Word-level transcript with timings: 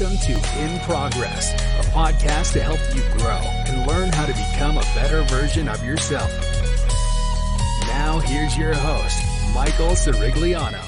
Welcome 0.00 0.16
to 0.20 0.32
In 0.58 0.80
Progress, 0.80 1.52
a 1.52 1.90
podcast 1.90 2.54
to 2.54 2.62
help 2.62 2.80
you 2.96 3.02
grow 3.18 3.36
and 3.36 3.86
learn 3.86 4.10
how 4.10 4.24
to 4.24 4.32
become 4.32 4.78
a 4.78 4.88
better 4.94 5.20
version 5.24 5.68
of 5.68 5.84
yourself. 5.84 6.30
Now, 7.82 8.18
here's 8.20 8.56
your 8.56 8.72
host, 8.72 9.22
Michael 9.54 9.90
Cirigliano. 9.90 10.82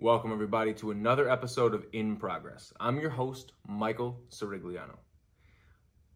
Welcome, 0.00 0.32
everybody, 0.32 0.74
to 0.74 0.90
another 0.90 1.30
episode 1.30 1.72
of 1.72 1.86
In 1.92 2.16
Progress. 2.16 2.72
I'm 2.80 2.98
your 2.98 3.10
host, 3.10 3.52
Michael 3.68 4.20
Cirigliano. 4.28 4.96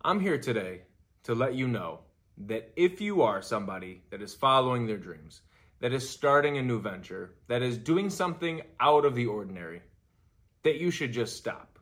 I'm 0.02 0.18
here 0.18 0.38
today 0.38 0.82
to 1.24 1.34
let 1.36 1.54
you 1.54 1.68
know 1.68 2.00
that 2.38 2.72
if 2.74 3.00
you 3.00 3.22
are 3.22 3.40
somebody 3.40 4.02
that 4.10 4.20
is 4.20 4.34
following 4.34 4.88
their 4.88 4.98
dreams, 4.98 5.42
that 5.78 5.92
is 5.92 6.10
starting 6.10 6.58
a 6.58 6.62
new 6.62 6.80
venture, 6.80 7.36
that 7.46 7.62
is 7.62 7.78
doing 7.78 8.10
something 8.10 8.62
out 8.80 9.04
of 9.04 9.14
the 9.14 9.26
ordinary, 9.26 9.80
that 10.64 10.78
you 10.78 10.90
should 10.90 11.12
just 11.12 11.36
stop. 11.36 11.75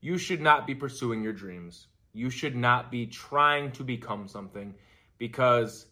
You 0.00 0.18
should 0.18 0.40
not 0.40 0.66
be 0.66 0.74
pursuing 0.74 1.22
your 1.22 1.32
dreams. 1.32 1.86
You 2.12 2.30
should 2.30 2.56
not 2.56 2.90
be 2.90 3.06
trying 3.06 3.72
to 3.72 3.84
become 3.84 4.28
something 4.28 4.74
because, 5.18 5.86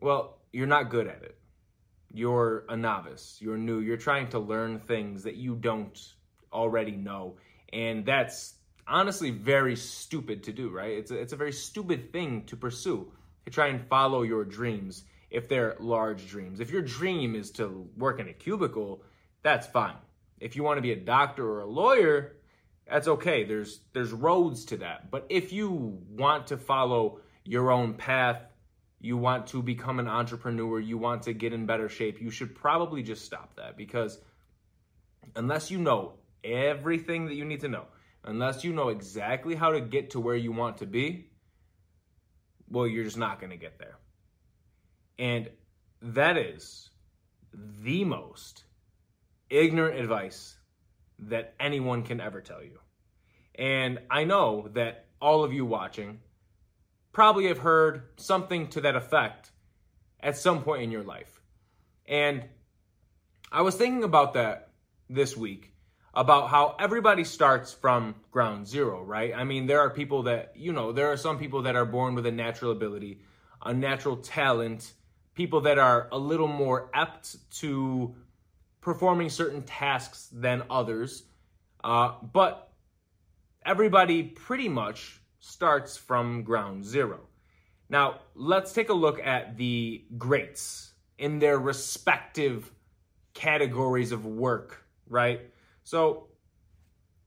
well, 0.00 0.38
you're 0.52 0.66
not 0.66 0.90
good 0.90 1.06
at 1.06 1.22
it. 1.22 1.38
You're 2.12 2.64
a 2.68 2.76
novice. 2.76 3.38
You're 3.40 3.58
new. 3.58 3.80
You're 3.80 3.96
trying 3.96 4.28
to 4.28 4.38
learn 4.38 4.80
things 4.80 5.24
that 5.24 5.36
you 5.36 5.54
don't 5.56 5.98
already 6.52 6.92
know. 6.92 7.36
And 7.72 8.06
that's 8.06 8.54
honestly 8.86 9.30
very 9.30 9.76
stupid 9.76 10.44
to 10.44 10.52
do, 10.52 10.70
right? 10.70 10.92
It's 10.92 11.10
a, 11.10 11.18
it's 11.18 11.32
a 11.32 11.36
very 11.36 11.52
stupid 11.52 12.12
thing 12.12 12.44
to 12.46 12.56
pursue, 12.56 13.12
to 13.44 13.50
try 13.50 13.68
and 13.68 13.86
follow 13.88 14.22
your 14.22 14.44
dreams 14.44 15.04
if 15.30 15.48
they're 15.48 15.76
large 15.80 16.26
dreams. 16.28 16.60
If 16.60 16.70
your 16.70 16.82
dream 16.82 17.34
is 17.34 17.50
to 17.52 17.88
work 17.96 18.20
in 18.20 18.28
a 18.28 18.32
cubicle, 18.32 19.02
that's 19.42 19.66
fine. 19.66 19.96
If 20.40 20.56
you 20.56 20.62
want 20.62 20.78
to 20.78 20.82
be 20.82 20.92
a 20.92 20.96
doctor 20.96 21.46
or 21.46 21.60
a 21.60 21.66
lawyer, 21.66 22.36
that's 22.90 23.08
okay. 23.08 23.44
There's 23.44 23.80
there's 23.92 24.12
roads 24.12 24.64
to 24.66 24.78
that. 24.78 25.10
But 25.10 25.26
if 25.28 25.52
you 25.52 25.98
want 26.10 26.48
to 26.48 26.56
follow 26.56 27.20
your 27.44 27.70
own 27.70 27.94
path, 27.94 28.42
you 29.00 29.16
want 29.16 29.46
to 29.48 29.62
become 29.62 30.00
an 30.00 30.08
entrepreneur, 30.08 30.80
you 30.80 30.98
want 30.98 31.22
to 31.24 31.32
get 31.32 31.52
in 31.52 31.66
better 31.66 31.88
shape, 31.88 32.20
you 32.20 32.30
should 32.30 32.54
probably 32.54 33.02
just 33.02 33.24
stop 33.24 33.54
that 33.56 33.76
because 33.76 34.18
unless 35.36 35.70
you 35.70 35.78
know 35.78 36.14
everything 36.42 37.26
that 37.26 37.34
you 37.34 37.44
need 37.44 37.60
to 37.60 37.68
know, 37.68 37.84
unless 38.24 38.64
you 38.64 38.72
know 38.72 38.88
exactly 38.88 39.54
how 39.54 39.70
to 39.72 39.80
get 39.80 40.10
to 40.10 40.20
where 40.20 40.36
you 40.36 40.52
want 40.52 40.78
to 40.78 40.86
be, 40.86 41.30
well, 42.68 42.86
you're 42.86 43.04
just 43.04 43.18
not 43.18 43.40
going 43.40 43.50
to 43.50 43.56
get 43.56 43.78
there. 43.78 43.96
And 45.18 45.48
that 46.02 46.36
is 46.36 46.90
the 47.52 48.04
most 48.04 48.64
ignorant 49.50 49.98
advice 49.98 50.57
that 51.20 51.54
anyone 51.58 52.02
can 52.02 52.20
ever 52.20 52.40
tell 52.40 52.62
you. 52.62 52.78
And 53.54 53.98
I 54.10 54.24
know 54.24 54.68
that 54.74 55.06
all 55.20 55.44
of 55.44 55.52
you 55.52 55.64
watching 55.64 56.20
probably 57.12 57.46
have 57.48 57.58
heard 57.58 58.02
something 58.16 58.68
to 58.68 58.80
that 58.82 58.94
effect 58.94 59.50
at 60.20 60.36
some 60.36 60.62
point 60.62 60.82
in 60.82 60.90
your 60.90 61.02
life. 61.02 61.40
And 62.06 62.44
I 63.50 63.62
was 63.62 63.74
thinking 63.74 64.04
about 64.04 64.34
that 64.34 64.70
this 65.08 65.36
week 65.36 65.72
about 66.14 66.48
how 66.48 66.74
everybody 66.78 67.24
starts 67.24 67.72
from 67.72 68.14
ground 68.30 68.66
zero, 68.66 69.02
right? 69.02 69.32
I 69.34 69.44
mean, 69.44 69.66
there 69.66 69.80
are 69.80 69.90
people 69.90 70.24
that, 70.24 70.52
you 70.56 70.72
know, 70.72 70.92
there 70.92 71.12
are 71.12 71.16
some 71.16 71.38
people 71.38 71.62
that 71.62 71.76
are 71.76 71.84
born 71.84 72.14
with 72.14 72.26
a 72.26 72.32
natural 72.32 72.72
ability, 72.72 73.20
a 73.64 73.72
natural 73.72 74.16
talent, 74.16 74.92
people 75.34 75.62
that 75.62 75.78
are 75.78 76.08
a 76.10 76.18
little 76.18 76.48
more 76.48 76.90
apt 76.92 77.36
to 77.60 78.14
performing 78.80 79.28
certain 79.28 79.62
tasks 79.62 80.28
than 80.32 80.62
others. 80.70 81.24
Uh, 81.82 82.12
but 82.32 82.72
everybody 83.64 84.22
pretty 84.22 84.68
much 84.68 85.20
starts 85.40 85.96
from 85.96 86.42
ground 86.42 86.84
zero. 86.84 87.20
Now, 87.88 88.20
let's 88.34 88.72
take 88.72 88.90
a 88.90 88.94
look 88.94 89.24
at 89.24 89.56
the 89.56 90.04
greats 90.16 90.92
in 91.16 91.38
their 91.38 91.58
respective 91.58 92.70
categories 93.34 94.12
of 94.12 94.26
work, 94.26 94.84
right? 95.08 95.40
So 95.84 96.28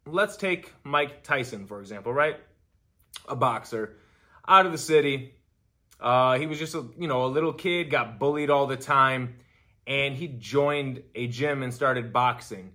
let's 0.05 0.37
take 0.37 0.73
Mike 0.83 1.23
Tyson, 1.23 1.65
for 1.65 1.79
example, 1.79 2.13
right? 2.13 2.37
A 3.27 3.35
boxer 3.35 3.97
out 4.47 4.65
of 4.65 4.71
the 4.71 4.77
city. 4.77 5.33
Uh, 5.99 6.37
he 6.37 6.47
was 6.47 6.57
just 6.57 6.75
a 6.75 6.85
you 6.97 7.07
know 7.07 7.25
a 7.25 7.27
little 7.27 7.53
kid, 7.53 7.89
got 7.89 8.19
bullied 8.19 8.49
all 8.49 8.67
the 8.67 8.77
time, 8.77 9.35
and 9.91 10.15
he 10.15 10.29
joined 10.29 11.03
a 11.15 11.27
gym 11.27 11.63
and 11.63 11.73
started 11.73 12.13
boxing. 12.13 12.71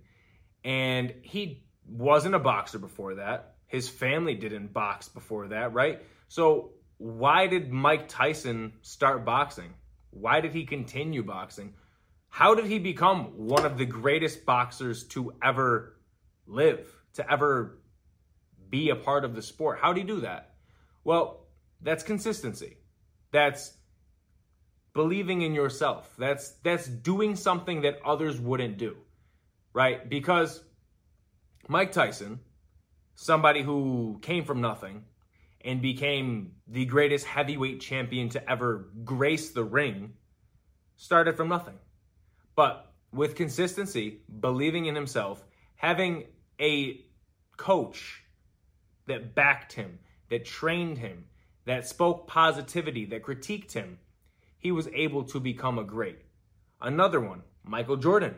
And 0.63 1.15
he 1.23 1.65
wasn't 1.87 2.35
a 2.35 2.39
boxer 2.39 2.77
before 2.77 3.15
that. 3.15 3.55
His 3.65 3.89
family 3.89 4.35
didn't 4.35 4.71
box 4.71 5.09
before 5.09 5.47
that, 5.47 5.73
right? 5.73 6.03
So 6.27 6.73
why 6.99 7.47
did 7.47 7.71
Mike 7.71 8.07
Tyson 8.07 8.73
start 8.83 9.25
boxing? 9.25 9.73
Why 10.11 10.41
did 10.41 10.53
he 10.53 10.65
continue 10.65 11.23
boxing? 11.23 11.73
How 12.29 12.53
did 12.53 12.65
he 12.65 12.77
become 12.77 13.47
one 13.47 13.65
of 13.65 13.79
the 13.79 13.85
greatest 13.87 14.45
boxers 14.45 15.05
to 15.07 15.33
ever 15.43 15.97
live, 16.45 16.87
to 17.13 17.31
ever 17.31 17.79
be 18.69 18.91
a 18.91 18.95
part 18.95 19.25
of 19.25 19.33
the 19.33 19.41
sport? 19.41 19.79
How 19.81 19.91
did 19.91 20.01
he 20.01 20.07
do 20.07 20.21
that? 20.21 20.53
Well, 21.03 21.47
that's 21.81 22.03
consistency. 22.03 22.77
That's 23.31 23.73
believing 24.97 25.43
in 25.43 25.53
yourself. 25.53 26.11
That's 26.17 26.49
that's 26.63 26.87
doing 26.87 27.35
something 27.35 27.81
that 27.81 27.99
others 28.03 28.41
wouldn't 28.41 28.77
do. 28.77 28.97
Right? 29.71 30.09
Because 30.09 30.63
Mike 31.67 31.91
Tyson, 31.91 32.39
somebody 33.13 33.61
who 33.61 34.17
came 34.23 34.43
from 34.43 34.59
nothing 34.59 35.03
and 35.63 35.83
became 35.83 36.53
the 36.67 36.85
greatest 36.85 37.27
heavyweight 37.27 37.79
champion 37.79 38.29
to 38.29 38.49
ever 38.49 38.89
grace 39.05 39.51
the 39.51 39.63
ring, 39.63 40.13
started 40.95 41.37
from 41.37 41.49
nothing. 41.49 41.77
But 42.55 42.91
with 43.13 43.35
consistency, 43.35 44.21
believing 44.39 44.87
in 44.87 44.95
himself, 44.95 45.45
having 45.75 46.25
a 46.59 47.01
coach 47.55 48.23
that 49.05 49.35
backed 49.35 49.73
him, 49.73 49.99
that 50.29 50.43
trained 50.43 50.97
him, 50.97 51.25
that 51.65 51.87
spoke 51.87 52.27
positivity, 52.27 53.05
that 53.05 53.21
critiqued 53.21 53.73
him, 53.73 53.99
he 54.59 54.71
was 54.71 54.87
able 54.93 55.23
to 55.23 55.39
become 55.39 55.79
a 55.79 55.83
great. 55.83 56.19
Another 56.81 57.19
one, 57.19 57.41
Michael 57.63 57.97
Jordan, 57.97 58.35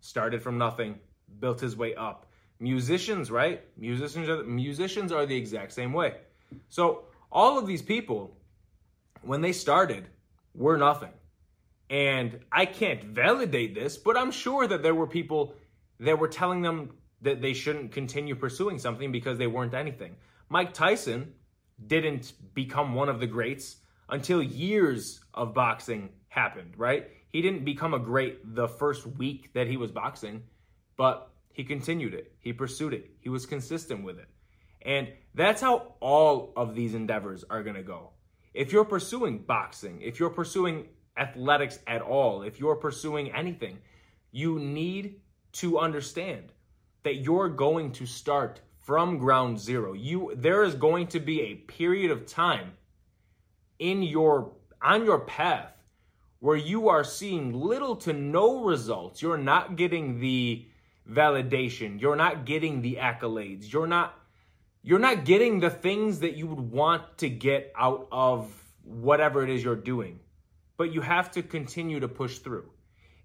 started 0.00 0.42
from 0.42 0.58
nothing, 0.58 0.98
built 1.40 1.60
his 1.60 1.76
way 1.76 1.94
up. 1.94 2.26
Musicians, 2.60 3.30
right? 3.30 3.62
Musicians 3.76 4.28
are, 4.28 4.42
musicians 4.44 5.12
are 5.12 5.26
the 5.26 5.36
exact 5.36 5.72
same 5.72 5.92
way. 5.92 6.14
So 6.68 7.04
all 7.30 7.58
of 7.58 7.66
these 7.66 7.82
people, 7.82 8.36
when 9.22 9.40
they 9.40 9.52
started, 9.52 10.08
were 10.54 10.76
nothing. 10.76 11.12
And 11.90 12.40
I 12.52 12.66
can't 12.66 13.02
validate 13.02 13.74
this, 13.74 13.96
but 13.96 14.16
I'm 14.16 14.30
sure 14.30 14.66
that 14.66 14.82
there 14.82 14.94
were 14.94 15.06
people 15.06 15.54
that 16.00 16.18
were 16.18 16.28
telling 16.28 16.62
them 16.62 16.90
that 17.22 17.40
they 17.40 17.52
shouldn't 17.52 17.92
continue 17.92 18.34
pursuing 18.34 18.78
something 18.78 19.10
because 19.10 19.38
they 19.38 19.46
weren't 19.46 19.74
anything. 19.74 20.16
Mike 20.48 20.72
Tyson 20.72 21.32
didn't 21.86 22.32
become 22.54 22.94
one 22.94 23.08
of 23.08 23.20
the 23.20 23.26
greats 23.26 23.76
until 24.08 24.42
years 24.42 25.20
of 25.34 25.54
boxing 25.54 26.10
happened, 26.28 26.74
right? 26.76 27.08
He 27.28 27.42
didn't 27.42 27.64
become 27.64 27.94
a 27.94 27.98
great 27.98 28.54
the 28.54 28.68
first 28.68 29.06
week 29.06 29.52
that 29.52 29.66
he 29.66 29.76
was 29.76 29.90
boxing, 29.90 30.42
but 30.96 31.30
he 31.52 31.64
continued 31.64 32.14
it. 32.14 32.32
He 32.38 32.52
pursued 32.52 32.94
it. 32.94 33.10
He 33.20 33.28
was 33.28 33.46
consistent 33.46 34.04
with 34.04 34.18
it. 34.18 34.28
And 34.82 35.08
that's 35.34 35.60
how 35.60 35.94
all 36.00 36.52
of 36.56 36.74
these 36.74 36.94
endeavors 36.94 37.44
are 37.50 37.62
going 37.62 37.76
to 37.76 37.82
go. 37.82 38.10
If 38.54 38.72
you're 38.72 38.84
pursuing 38.84 39.38
boxing, 39.38 40.00
if 40.00 40.18
you're 40.18 40.30
pursuing 40.30 40.86
athletics 41.16 41.80
at 41.86 42.00
all, 42.00 42.42
if 42.42 42.58
you're 42.58 42.76
pursuing 42.76 43.32
anything, 43.34 43.78
you 44.30 44.58
need 44.58 45.20
to 45.52 45.78
understand 45.78 46.52
that 47.02 47.16
you're 47.16 47.48
going 47.48 47.92
to 47.92 48.06
start 48.06 48.60
from 48.78 49.18
ground 49.18 49.58
zero. 49.58 49.92
You 49.92 50.32
there 50.36 50.62
is 50.64 50.74
going 50.74 51.08
to 51.08 51.20
be 51.20 51.40
a 51.42 51.54
period 51.54 52.10
of 52.10 52.26
time 52.26 52.72
in 53.78 54.02
your 54.02 54.52
on 54.82 55.04
your 55.04 55.20
path 55.20 55.72
where 56.40 56.56
you 56.56 56.88
are 56.88 57.02
seeing 57.02 57.52
little 57.52 57.96
to 57.96 58.12
no 58.12 58.62
results. 58.64 59.20
You're 59.20 59.36
not 59.36 59.76
getting 59.76 60.20
the 60.20 60.66
validation. 61.10 62.00
You're 62.00 62.16
not 62.16 62.44
getting 62.46 62.80
the 62.80 62.98
accolades. 63.00 63.72
You're 63.72 63.86
not 63.86 64.14
you're 64.82 64.98
not 64.98 65.24
getting 65.24 65.60
the 65.60 65.70
things 65.70 66.20
that 66.20 66.36
you 66.36 66.46
would 66.46 66.60
want 66.60 67.18
to 67.18 67.28
get 67.28 67.72
out 67.76 68.08
of 68.12 68.50
whatever 68.84 69.42
it 69.42 69.50
is 69.50 69.62
you're 69.62 69.76
doing 69.76 70.20
but 70.78 70.94
you 70.94 71.02
have 71.02 71.30
to 71.32 71.42
continue 71.42 72.00
to 72.00 72.08
push 72.08 72.38
through. 72.38 72.70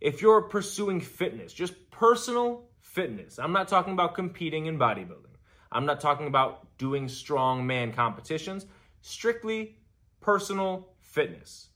If 0.01 0.21
you're 0.21 0.41
pursuing 0.41 0.99
fitness, 0.99 1.53
just 1.53 1.89
personal 1.91 2.65
fitness, 2.81 3.39
I'm 3.39 3.53
not 3.53 3.69
talking 3.69 3.93
about 3.93 4.15
competing 4.15 4.65
in 4.65 4.77
bodybuilding. 4.77 5.37
I'm 5.71 5.85
not 5.85 6.01
talking 6.01 6.27
about 6.27 6.67
doing 6.77 7.07
strong 7.07 7.65
man 7.65 7.93
competitions, 7.93 8.65
strictly 9.01 9.77
personal 10.23 10.89
fitness. 10.99 11.69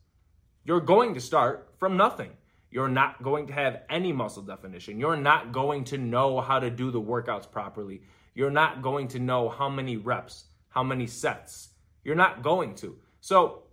You're 0.63 0.81
going 0.81 1.13
to 1.13 1.21
start 1.21 1.73
from 1.77 1.95
nothing. 1.95 2.31
You're 2.71 2.89
not 2.89 3.21
going 3.23 3.47
to 3.47 3.53
have 3.53 3.83
any 3.89 4.11
muscle 4.11 4.43
definition. 4.43 4.99
You're 4.99 5.15
not 5.15 5.51
going 5.51 5.83
to 5.85 5.97
know 5.97 6.41
how 6.41 6.59
to 6.59 6.69
do 6.69 6.91
the 6.91 7.01
workouts 7.01 7.49
properly. 7.49 8.01
You're 8.33 8.51
not 8.51 8.81
going 8.81 9.07
to 9.09 9.19
know 9.19 9.49
how 9.49 9.69
many 9.69 9.97
reps, 9.97 10.45
how 10.69 10.83
many 10.83 11.07
sets. 11.07 11.69
You're 12.03 12.15
not 12.15 12.43
going 12.43 12.75
to. 12.75 12.97
So, 13.21 13.63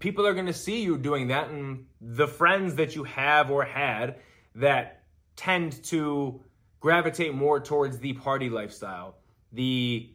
people 0.00 0.26
are 0.26 0.34
going 0.34 0.46
to 0.46 0.52
see 0.52 0.82
you 0.82 0.98
doing 0.98 1.28
that, 1.28 1.50
and 1.50 1.86
the 2.00 2.26
friends 2.26 2.74
that 2.76 2.96
you 2.96 3.04
have 3.04 3.50
or 3.50 3.64
had 3.64 4.16
that 4.54 5.02
tend 5.36 5.82
to 5.84 6.40
gravitate 6.80 7.34
more 7.34 7.60
towards 7.60 7.98
the 7.98 8.14
party 8.14 8.50
lifestyle, 8.50 9.16
the 9.52 10.10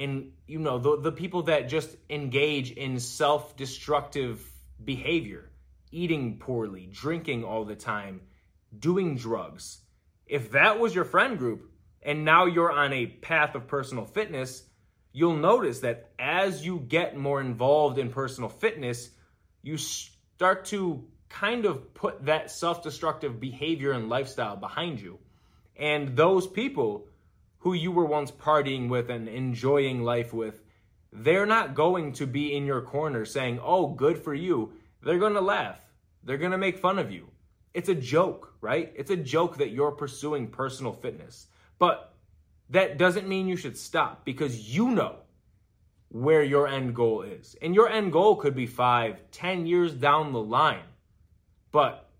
in 0.00 0.32
you 0.46 0.58
know 0.58 0.78
the 0.78 0.98
the 0.98 1.12
people 1.12 1.42
that 1.42 1.68
just 1.68 1.94
engage 2.08 2.70
in 2.70 2.98
self-destructive 2.98 4.42
behavior, 4.82 5.50
eating 5.92 6.38
poorly, 6.38 6.88
drinking 6.90 7.44
all 7.44 7.66
the 7.66 7.76
time, 7.76 8.22
doing 8.76 9.16
drugs. 9.16 9.78
If 10.26 10.52
that 10.52 10.80
was 10.80 10.94
your 10.94 11.04
friend 11.04 11.36
group 11.36 11.70
and 12.02 12.24
now 12.24 12.46
you're 12.46 12.72
on 12.72 12.94
a 12.94 13.06
path 13.06 13.54
of 13.54 13.68
personal 13.68 14.06
fitness, 14.06 14.62
you'll 15.12 15.36
notice 15.36 15.80
that 15.80 16.12
as 16.18 16.64
you 16.64 16.80
get 16.80 17.14
more 17.18 17.42
involved 17.42 17.98
in 17.98 18.10
personal 18.10 18.48
fitness, 18.48 19.10
you 19.60 19.76
start 19.76 20.64
to 20.66 21.04
kind 21.28 21.66
of 21.66 21.92
put 21.92 22.24
that 22.24 22.50
self 22.50 22.82
destructive 22.82 23.38
behavior 23.38 23.92
and 23.92 24.08
lifestyle 24.08 24.56
behind 24.56 24.98
you. 24.98 25.18
And 25.76 26.16
those 26.16 26.46
people 26.46 27.06
who 27.60 27.72
you 27.72 27.92
were 27.92 28.04
once 28.04 28.30
partying 28.30 28.88
with 28.88 29.10
and 29.10 29.28
enjoying 29.28 30.02
life 30.02 30.32
with, 30.32 30.62
they're 31.12 31.46
not 31.46 31.74
going 31.74 32.12
to 32.12 32.26
be 32.26 32.54
in 32.54 32.66
your 32.66 32.82
corner 32.82 33.24
saying, 33.24 33.60
oh, 33.62 33.88
good 33.88 34.18
for 34.18 34.34
you. 34.34 34.72
They're 35.02 35.18
going 35.18 35.34
to 35.34 35.40
laugh. 35.40 35.80
They're 36.24 36.38
going 36.38 36.52
to 36.52 36.58
make 36.58 36.78
fun 36.78 36.98
of 36.98 37.10
you. 37.10 37.28
It's 37.72 37.88
a 37.88 37.94
joke, 37.94 38.54
right? 38.60 38.92
It's 38.96 39.10
a 39.10 39.16
joke 39.16 39.58
that 39.58 39.70
you're 39.70 39.92
pursuing 39.92 40.48
personal 40.48 40.92
fitness. 40.92 41.46
But 41.78 42.14
that 42.70 42.98
doesn't 42.98 43.28
mean 43.28 43.48
you 43.48 43.56
should 43.56 43.76
stop 43.76 44.24
because 44.24 44.74
you 44.74 44.90
know 44.90 45.16
where 46.08 46.42
your 46.42 46.66
end 46.66 46.94
goal 46.94 47.22
is. 47.22 47.56
And 47.62 47.74
your 47.74 47.88
end 47.88 48.12
goal 48.12 48.36
could 48.36 48.54
be 48.54 48.66
five, 48.66 49.20
ten 49.30 49.66
years 49.66 49.94
down 49.94 50.32
the 50.32 50.42
line. 50.42 50.84
But 51.72 52.10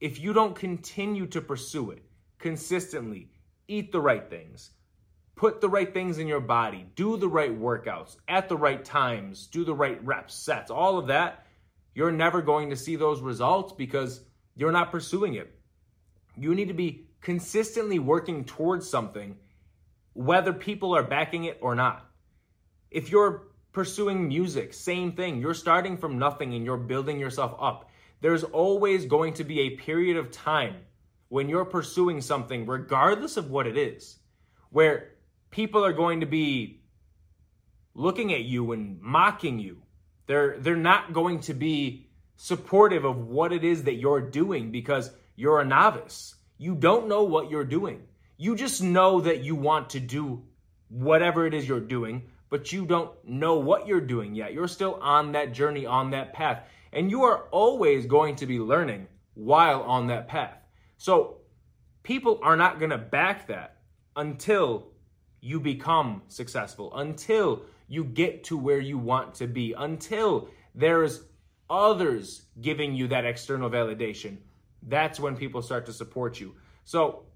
if 0.00 0.20
you 0.20 0.32
don't 0.32 0.54
continue 0.54 1.26
to 1.28 1.40
pursue 1.40 1.92
it 1.92 2.02
consistently, 2.38 3.30
eat 3.68 3.92
the 3.92 4.00
right 4.00 4.28
things, 4.28 4.70
put 5.36 5.60
the 5.60 5.68
right 5.68 5.92
things 5.92 6.18
in 6.18 6.26
your 6.26 6.40
body, 6.40 6.86
do 6.96 7.16
the 7.16 7.28
right 7.28 7.56
workouts 7.56 8.16
at 8.26 8.48
the 8.48 8.56
right 8.56 8.84
times, 8.84 9.46
do 9.46 9.64
the 9.64 9.74
right 9.74 10.04
reps, 10.04 10.34
sets, 10.34 10.70
all 10.70 10.98
of 10.98 11.08
that, 11.08 11.46
you're 11.94 12.12
never 12.12 12.42
going 12.42 12.70
to 12.70 12.76
see 12.76 12.96
those 12.96 13.20
results 13.20 13.72
because 13.72 14.20
you're 14.56 14.72
not 14.72 14.90
pursuing 14.90 15.34
it. 15.34 15.54
You 16.36 16.54
need 16.54 16.68
to 16.68 16.74
be 16.74 17.06
consistently 17.20 17.98
working 17.98 18.44
towards 18.44 18.88
something, 18.88 19.36
whether 20.12 20.52
people 20.52 20.96
are 20.96 21.02
backing 21.02 21.44
it 21.44 21.58
or 21.60 21.74
not. 21.74 22.04
If 22.90 23.10
you're 23.10 23.48
pursuing 23.72 24.28
music, 24.28 24.72
same 24.72 25.12
thing. 25.12 25.40
You're 25.40 25.54
starting 25.54 25.96
from 25.96 26.18
nothing 26.18 26.54
and 26.54 26.64
you're 26.64 26.76
building 26.76 27.20
yourself 27.20 27.54
up 27.60 27.90
there's 28.20 28.44
always 28.44 29.06
going 29.06 29.34
to 29.34 29.44
be 29.44 29.60
a 29.60 29.76
period 29.76 30.16
of 30.16 30.30
time 30.30 30.76
when 31.28 31.48
you're 31.48 31.64
pursuing 31.64 32.20
something, 32.20 32.66
regardless 32.66 33.36
of 33.36 33.50
what 33.50 33.66
it 33.66 33.76
is, 33.76 34.18
where 34.70 35.10
people 35.50 35.84
are 35.84 35.92
going 35.92 36.20
to 36.20 36.26
be 36.26 36.80
looking 37.94 38.32
at 38.32 38.44
you 38.44 38.72
and 38.72 39.00
mocking 39.00 39.58
you. 39.58 39.82
They're, 40.26 40.58
they're 40.58 40.76
not 40.76 41.12
going 41.12 41.40
to 41.40 41.54
be 41.54 42.06
supportive 42.36 43.04
of 43.04 43.26
what 43.26 43.52
it 43.52 43.64
is 43.64 43.84
that 43.84 43.94
you're 43.94 44.20
doing 44.20 44.70
because 44.70 45.10
you're 45.34 45.60
a 45.60 45.64
novice. 45.64 46.34
You 46.58 46.74
don't 46.74 47.08
know 47.08 47.24
what 47.24 47.50
you're 47.50 47.64
doing. 47.64 48.02
You 48.36 48.54
just 48.54 48.82
know 48.82 49.20
that 49.20 49.42
you 49.42 49.54
want 49.54 49.90
to 49.90 50.00
do 50.00 50.42
whatever 50.88 51.46
it 51.46 51.54
is 51.54 51.66
you're 51.66 51.80
doing, 51.80 52.28
but 52.50 52.72
you 52.72 52.86
don't 52.86 53.10
know 53.24 53.56
what 53.56 53.86
you're 53.86 54.00
doing 54.00 54.34
yet. 54.34 54.52
You're 54.52 54.68
still 54.68 54.98
on 55.00 55.32
that 55.32 55.52
journey, 55.52 55.86
on 55.86 56.10
that 56.10 56.32
path. 56.32 56.62
And 56.92 57.10
you 57.10 57.24
are 57.24 57.44
always 57.50 58.06
going 58.06 58.36
to 58.36 58.46
be 58.46 58.58
learning 58.58 59.08
while 59.34 59.82
on 59.82 60.06
that 60.08 60.28
path. 60.28 60.56
So 60.98 61.38
people 62.02 62.40
are 62.42 62.56
not 62.56 62.78
going 62.78 62.90
to 62.90 62.98
back 62.98 63.48
that 63.48 63.78
until 64.14 64.88
you 65.46 65.60
become 65.60 66.22
successful, 66.26 66.92
until 66.96 67.62
you 67.86 68.02
get 68.02 68.42
to 68.44 68.58
where 68.58 68.80
you 68.80 68.98
want 68.98 69.36
to 69.36 69.46
be, 69.46 69.74
until 69.78 70.48
there's 70.74 71.22
others 71.70 72.42
giving 72.60 72.94
you 72.94 73.06
that 73.08 73.24
external 73.24 73.70
validation. 73.70 74.38
That's 74.82 75.20
when 75.20 75.36
people 75.36 75.62
start 75.62 75.86
to 75.86 75.92
support 75.92 76.40
you. 76.40 76.56
So 76.84 77.26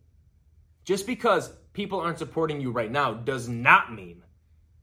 just 0.85 1.07
because 1.07 1.53
people 1.73 2.01
aren't 2.01 2.19
supporting 2.19 2.61
you 2.61 2.73
right 2.73 2.91
now 2.91 3.15
does 3.15 3.49
not 3.49 3.95
mean 3.95 4.23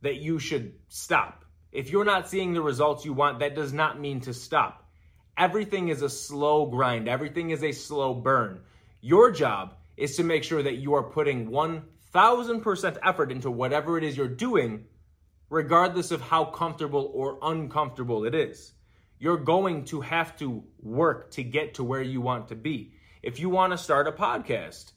that 0.00 0.16
you 0.16 0.38
should 0.38 0.72
stop. 0.88 1.44
If 1.70 1.90
you're 1.90 2.06
not 2.06 2.30
seeing 2.30 2.54
the 2.54 2.62
results 2.62 3.04
you 3.04 3.12
want, 3.12 3.40
that 3.40 3.54
does 3.54 3.74
not 3.74 4.00
mean 4.00 4.20
to 4.22 4.32
stop. 4.32 4.88
Everything 5.36 5.88
is 5.88 6.00
a 6.00 6.08
slow 6.08 6.64
grind, 6.66 7.08
everything 7.08 7.50
is 7.50 7.62
a 7.62 7.72
slow 7.72 8.14
burn. 8.14 8.60
Your 9.02 9.30
job 9.30 9.74
is 9.98 10.16
to 10.16 10.24
make 10.24 10.44
sure 10.44 10.62
that 10.62 10.76
you 10.76 10.94
are 10.94 11.02
putting 11.02 11.50
1000% 12.14 12.98
effort 13.04 13.32
into 13.32 13.50
whatever 13.50 13.98
it 13.98 14.04
is 14.04 14.16
you're 14.16 14.28
doing, 14.28 14.84
regardless 15.50 16.10
of 16.10 16.20
how 16.20 16.44
comfortable 16.44 17.10
or 17.14 17.38
uncomfortable 17.42 18.24
it 18.24 18.34
is. 18.34 18.72
You're 19.18 19.38
going 19.38 19.84
to 19.86 20.00
have 20.00 20.36
to 20.38 20.62
work 20.80 21.32
to 21.32 21.42
get 21.42 21.74
to 21.74 21.84
where 21.84 22.02
you 22.02 22.20
want 22.20 22.48
to 22.48 22.56
be. 22.56 22.92
If 23.22 23.40
you 23.40 23.50
want 23.50 23.72
to 23.72 23.78
start 23.78 24.06
a 24.06 24.12
podcast, 24.12 24.92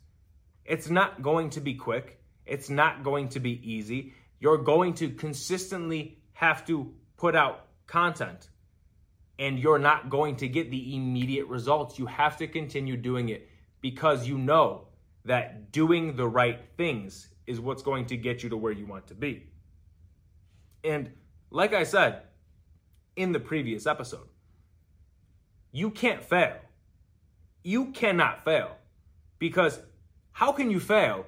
it's 0.63 0.89
not 0.89 1.21
going 1.21 1.49
to 1.51 1.61
be 1.61 1.73
quick. 1.73 2.19
It's 2.45 2.69
not 2.69 3.03
going 3.03 3.29
to 3.29 3.39
be 3.39 3.59
easy. 3.73 4.13
You're 4.39 4.59
going 4.59 4.93
to 4.95 5.09
consistently 5.09 6.19
have 6.33 6.65
to 6.67 6.93
put 7.17 7.35
out 7.35 7.65
content 7.87 8.49
and 9.41 9.57
you're 9.57 9.79
not 9.79 10.09
going 10.09 10.35
to 10.35 10.47
get 10.47 10.69
the 10.69 10.95
immediate 10.95 11.47
results. 11.47 11.97
You 11.97 12.05
have 12.05 12.37
to 12.37 12.47
continue 12.47 12.95
doing 12.95 13.29
it 13.29 13.49
because 13.81 14.27
you 14.27 14.37
know 14.37 14.87
that 15.25 15.71
doing 15.71 16.15
the 16.15 16.27
right 16.27 16.59
things 16.77 17.29
is 17.47 17.59
what's 17.59 17.81
going 17.81 18.05
to 18.07 18.17
get 18.17 18.43
you 18.43 18.49
to 18.49 18.57
where 18.57 18.71
you 18.71 18.85
want 18.85 19.07
to 19.07 19.15
be. 19.15 19.47
And 20.83 21.11
like 21.49 21.73
I 21.73 21.83
said 21.83 22.23
in 23.15 23.31
the 23.31 23.39
previous 23.39 23.85
episode, 23.85 24.27
you 25.71 25.89
can't 25.89 26.23
fail. 26.23 26.57
You 27.63 27.87
cannot 27.87 28.43
fail 28.43 28.75
because 29.37 29.79
how 30.31 30.51
can 30.51 30.71
you 30.71 30.79
fail 30.79 31.25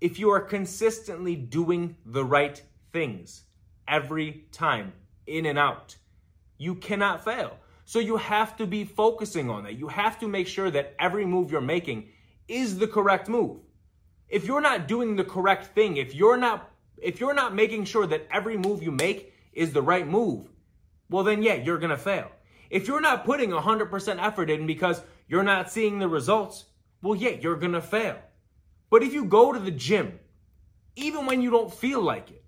if 0.00 0.18
you 0.18 0.30
are 0.30 0.40
consistently 0.40 1.36
doing 1.36 1.96
the 2.06 2.24
right 2.24 2.62
things? 2.92 3.42
every 3.88 4.44
time, 4.52 4.92
in 5.26 5.46
and 5.46 5.58
out. 5.58 5.96
You 6.58 6.74
cannot 6.74 7.24
fail. 7.24 7.56
So 7.84 7.98
you 7.98 8.18
have 8.18 8.56
to 8.58 8.66
be 8.66 8.84
focusing 8.84 9.48
on 9.48 9.64
that. 9.64 9.78
You 9.78 9.88
have 9.88 10.18
to 10.20 10.28
make 10.28 10.46
sure 10.46 10.70
that 10.70 10.94
every 10.98 11.24
move 11.24 11.50
you're 11.50 11.60
making 11.60 12.10
is 12.48 12.78
the 12.78 12.88
correct 12.88 13.28
move. 13.28 13.60
If 14.28 14.46
you're 14.46 14.60
not 14.60 14.88
doing 14.88 15.16
the 15.16 15.24
correct 15.24 15.74
thing, 15.74 15.96
if 15.96 16.14
you're 16.14 16.36
not 16.36 16.70
if 16.96 17.20
you're 17.20 17.34
not 17.34 17.54
making 17.54 17.84
sure 17.84 18.06
that 18.06 18.26
every 18.30 18.56
move 18.56 18.82
you 18.82 18.90
make 18.90 19.32
is 19.52 19.72
the 19.72 19.82
right 19.82 20.06
move, 20.06 20.48
well 21.08 21.22
then 21.22 21.42
yeah, 21.42 21.54
you're 21.54 21.78
going 21.78 21.90
to 21.90 21.96
fail. 21.96 22.30
If 22.70 22.88
you're 22.88 23.00
not 23.00 23.24
putting 23.24 23.50
100% 23.50 24.22
effort 24.22 24.50
in 24.50 24.66
because 24.66 25.00
you're 25.28 25.44
not 25.44 25.70
seeing 25.70 25.98
the 25.98 26.08
results, 26.08 26.64
well 27.02 27.14
yeah, 27.14 27.36
you're 27.40 27.56
going 27.56 27.72
to 27.72 27.80
fail. 27.80 28.18
But 28.90 29.02
if 29.02 29.12
you 29.12 29.24
go 29.24 29.52
to 29.52 29.58
the 29.58 29.70
gym 29.70 30.18
even 30.96 31.26
when 31.26 31.40
you 31.40 31.50
don't 31.50 31.72
feel 31.72 32.00
like 32.00 32.30
it, 32.30 32.42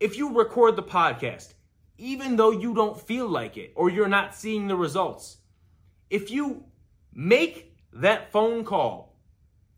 if 0.00 0.18
you 0.18 0.36
record 0.36 0.74
the 0.74 0.82
podcast, 0.82 1.54
even 1.96 2.36
though 2.36 2.50
you 2.50 2.74
don't 2.74 3.00
feel 3.00 3.28
like 3.28 3.56
it 3.56 3.72
or 3.76 3.88
you're 3.88 4.08
not 4.08 4.34
seeing 4.34 4.66
the 4.66 4.76
results, 4.76 5.38
if 6.10 6.30
you 6.30 6.64
make 7.14 7.65
that 8.00 8.32
phone 8.32 8.64
call, 8.64 9.16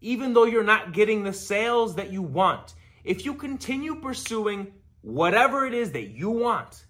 even 0.01 0.33
though 0.33 0.45
you're 0.45 0.65
not 0.65 0.93
getting 0.93 1.23
the 1.23 1.33
sales 1.33 1.97
that 1.97 2.13
you 2.13 2.23
want, 2.23 2.75
if 3.05 3.25
you 3.25 3.35
continue 3.35 3.95
pursuing 3.95 4.73
whatever 5.03 5.67
it 5.67 5.75
is 5.75 5.93
that 5.93 6.09
you 6.09 6.31
want, 6.31 6.85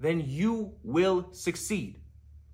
then 0.00 0.22
you 0.26 0.72
will 0.82 1.28
succeed. 1.32 2.00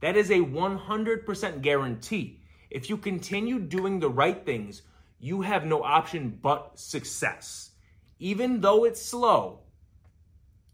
That 0.01 0.17
is 0.17 0.31
a 0.31 0.41
100% 0.41 1.63
guarantee. 1.63 2.41
If 2.71 2.91
you 2.91 2.97
continue 2.97 3.59
doing 3.59 4.01
the 4.01 4.11
right 4.11 4.45
things, 4.45 4.83
you 5.19 5.43
have 5.43 5.65
no 5.65 5.83
option 5.83 6.39
but 6.43 6.79
success. 6.79 7.71
Even 8.19 8.61
though 8.61 8.85
it's 8.85 9.01
slow, 9.01 9.61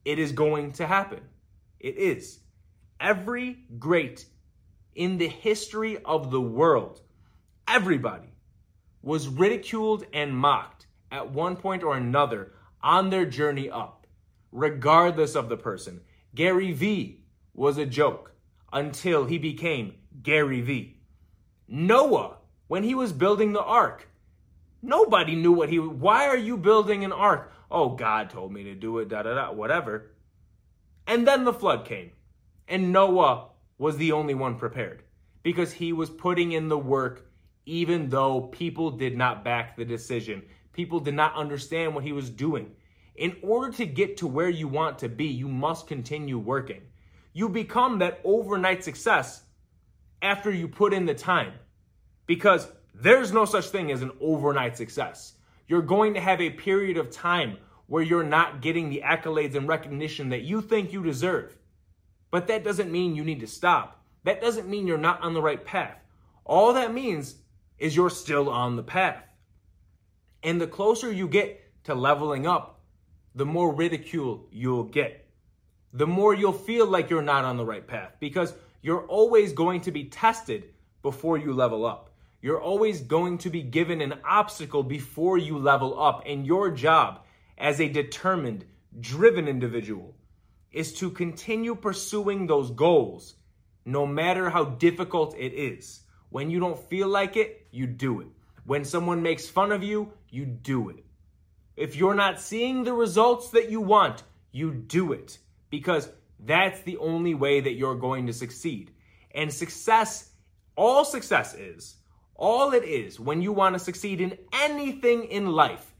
it 0.04 0.18
is 0.18 0.32
going 0.32 0.72
to 0.72 0.86
happen. 0.86 1.20
It 1.78 1.96
is. 1.96 2.40
Every 2.98 3.58
great 3.78 4.26
in 4.94 5.18
the 5.18 5.28
history 5.28 5.98
of 6.04 6.30
the 6.30 6.40
world, 6.40 7.00
everybody 7.66 8.32
was 9.02 9.28
ridiculed 9.28 10.04
and 10.12 10.36
mocked 10.36 10.86
at 11.10 11.30
one 11.30 11.56
point 11.56 11.82
or 11.82 11.96
another 11.96 12.52
on 12.82 13.10
their 13.10 13.26
journey 13.26 13.70
up, 13.70 14.06
regardless 14.52 15.34
of 15.34 15.48
the 15.48 15.56
person. 15.56 16.00
Gary 16.34 16.72
Vee 16.72 17.24
was 17.54 17.78
a 17.78 17.86
joke 17.86 18.32
until 18.72 19.24
he 19.24 19.38
became 19.38 19.94
Gary 20.22 20.60
Vee. 20.60 20.96
Noah, 21.68 22.38
when 22.68 22.82
he 22.82 22.94
was 22.94 23.12
building 23.12 23.52
the 23.52 23.62
ark, 23.62 24.08
nobody 24.82 25.34
knew 25.34 25.52
what 25.52 25.68
he 25.68 25.78
why 25.78 26.26
are 26.26 26.36
you 26.36 26.56
building 26.56 27.04
an 27.04 27.12
ark? 27.12 27.52
Oh, 27.70 27.90
God 27.90 28.30
told 28.30 28.52
me 28.52 28.64
to 28.64 28.74
do 28.74 28.98
it, 28.98 29.08
da 29.08 29.22
da 29.22 29.34
da, 29.34 29.52
whatever. 29.52 30.10
And 31.06 31.26
then 31.26 31.44
the 31.44 31.52
flood 31.52 31.84
came. 31.84 32.10
And 32.66 32.92
Noah 32.92 33.49
was 33.80 33.96
the 33.96 34.12
only 34.12 34.34
one 34.34 34.56
prepared 34.56 35.02
because 35.42 35.72
he 35.72 35.90
was 35.90 36.10
putting 36.10 36.52
in 36.52 36.68
the 36.68 36.78
work 36.78 37.26
even 37.64 38.10
though 38.10 38.42
people 38.42 38.90
did 38.90 39.16
not 39.16 39.42
back 39.42 39.74
the 39.74 39.84
decision. 39.86 40.42
People 40.74 41.00
did 41.00 41.14
not 41.14 41.34
understand 41.34 41.94
what 41.94 42.04
he 42.04 42.12
was 42.12 42.28
doing. 42.28 42.72
In 43.14 43.36
order 43.42 43.72
to 43.78 43.86
get 43.86 44.18
to 44.18 44.26
where 44.26 44.50
you 44.50 44.68
want 44.68 44.98
to 44.98 45.08
be, 45.08 45.28
you 45.28 45.48
must 45.48 45.86
continue 45.86 46.38
working. 46.38 46.82
You 47.32 47.48
become 47.48 48.00
that 48.00 48.20
overnight 48.22 48.84
success 48.84 49.42
after 50.20 50.50
you 50.50 50.68
put 50.68 50.92
in 50.92 51.06
the 51.06 51.14
time 51.14 51.54
because 52.26 52.70
there's 52.94 53.32
no 53.32 53.46
such 53.46 53.70
thing 53.70 53.90
as 53.92 54.02
an 54.02 54.10
overnight 54.20 54.76
success. 54.76 55.32
You're 55.68 55.80
going 55.80 56.14
to 56.14 56.20
have 56.20 56.42
a 56.42 56.50
period 56.50 56.98
of 56.98 57.10
time 57.10 57.56
where 57.86 58.02
you're 58.02 58.24
not 58.24 58.60
getting 58.60 58.90
the 58.90 59.04
accolades 59.06 59.54
and 59.54 59.66
recognition 59.66 60.28
that 60.28 60.42
you 60.42 60.60
think 60.60 60.92
you 60.92 61.02
deserve. 61.02 61.56
But 62.30 62.46
that 62.46 62.64
doesn't 62.64 62.92
mean 62.92 63.16
you 63.16 63.24
need 63.24 63.40
to 63.40 63.46
stop. 63.46 64.04
That 64.24 64.40
doesn't 64.40 64.68
mean 64.68 64.86
you're 64.86 64.98
not 64.98 65.22
on 65.22 65.34
the 65.34 65.42
right 65.42 65.64
path. 65.64 65.96
All 66.44 66.72
that 66.74 66.94
means 66.94 67.36
is 67.78 67.96
you're 67.96 68.10
still 68.10 68.48
on 68.50 68.76
the 68.76 68.82
path. 68.82 69.22
And 70.42 70.60
the 70.60 70.66
closer 70.66 71.10
you 71.10 71.28
get 71.28 71.60
to 71.84 71.94
leveling 71.94 72.46
up, 72.46 72.80
the 73.34 73.46
more 73.46 73.74
ridicule 73.74 74.46
you'll 74.50 74.84
get. 74.84 75.26
The 75.92 76.06
more 76.06 76.34
you'll 76.34 76.52
feel 76.52 76.86
like 76.86 77.10
you're 77.10 77.22
not 77.22 77.44
on 77.44 77.56
the 77.56 77.64
right 77.64 77.86
path 77.86 78.14
because 78.20 78.54
you're 78.82 79.06
always 79.06 79.52
going 79.52 79.80
to 79.82 79.90
be 79.90 80.04
tested 80.04 80.66
before 81.02 81.38
you 81.38 81.52
level 81.52 81.84
up. 81.84 82.10
You're 82.42 82.60
always 82.60 83.00
going 83.00 83.38
to 83.38 83.50
be 83.50 83.62
given 83.62 84.00
an 84.00 84.14
obstacle 84.24 84.82
before 84.82 85.36
you 85.36 85.58
level 85.58 86.00
up. 86.00 86.22
And 86.26 86.46
your 86.46 86.70
job 86.70 87.24
as 87.58 87.80
a 87.80 87.88
determined, 87.88 88.64
driven 88.98 89.46
individual 89.48 90.14
is 90.72 90.92
to 90.94 91.10
continue 91.10 91.74
pursuing 91.74 92.46
those 92.46 92.70
goals 92.70 93.34
no 93.84 94.06
matter 94.06 94.50
how 94.50 94.64
difficult 94.64 95.34
it 95.36 95.52
is. 95.52 96.02
When 96.28 96.50
you 96.50 96.60
don't 96.60 96.78
feel 96.88 97.08
like 97.08 97.36
it, 97.36 97.66
you 97.70 97.86
do 97.86 98.20
it. 98.20 98.28
When 98.64 98.84
someone 98.84 99.22
makes 99.22 99.48
fun 99.48 99.72
of 99.72 99.82
you, 99.82 100.12
you 100.28 100.44
do 100.44 100.90
it. 100.90 101.04
If 101.76 101.96
you're 101.96 102.14
not 102.14 102.40
seeing 102.40 102.84
the 102.84 102.92
results 102.92 103.50
that 103.50 103.70
you 103.70 103.80
want, 103.80 104.22
you 104.52 104.72
do 104.72 105.12
it 105.12 105.38
because 105.70 106.08
that's 106.38 106.80
the 106.82 106.98
only 106.98 107.34
way 107.34 107.60
that 107.60 107.72
you're 107.74 107.96
going 107.96 108.26
to 108.26 108.32
succeed. 108.32 108.92
And 109.34 109.52
success, 109.52 110.30
all 110.76 111.04
success 111.04 111.54
is, 111.54 111.96
all 112.34 112.72
it 112.72 112.84
is 112.84 113.18
when 113.18 113.42
you 113.42 113.52
want 113.52 113.74
to 113.74 113.78
succeed 113.78 114.20
in 114.20 114.38
anything 114.52 115.24
in 115.24 115.46
life, 115.46 115.94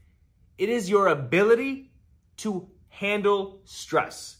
it 0.57 0.69
is 0.69 0.89
your 0.89 1.07
ability 1.07 1.91
to 2.37 2.69
handle 2.89 3.61
stress. 3.65 4.37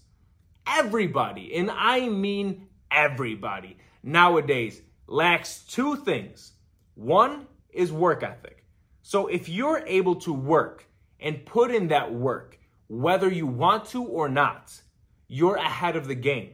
Everybody, 0.68 1.56
and 1.56 1.72
I 1.72 2.08
mean 2.08 2.68
everybody, 2.89 3.77
nowadays 4.03 4.82
lacks 5.08 5.63
two 5.63 5.98
things. 5.98 6.53
One 6.96 7.48
is 7.72 7.91
work 7.91 8.24
ethic. 8.24 8.65
So 9.01 9.27
if 9.27 9.50
you're 9.50 9.84
able 9.88 10.15
to 10.18 10.34
work 10.34 10.86
and 11.20 11.46
put 11.46 11.72
in 11.72 11.88
that 11.89 12.13
work, 12.13 12.60
whether 12.88 13.30
you 13.30 13.48
want 13.48 13.86
to 13.86 14.03
or 14.03 14.30
not, 14.30 14.80
you're 15.27 15.56
ahead 15.56 15.96
of 15.96 16.08
the 16.08 16.15
game. 16.15 16.51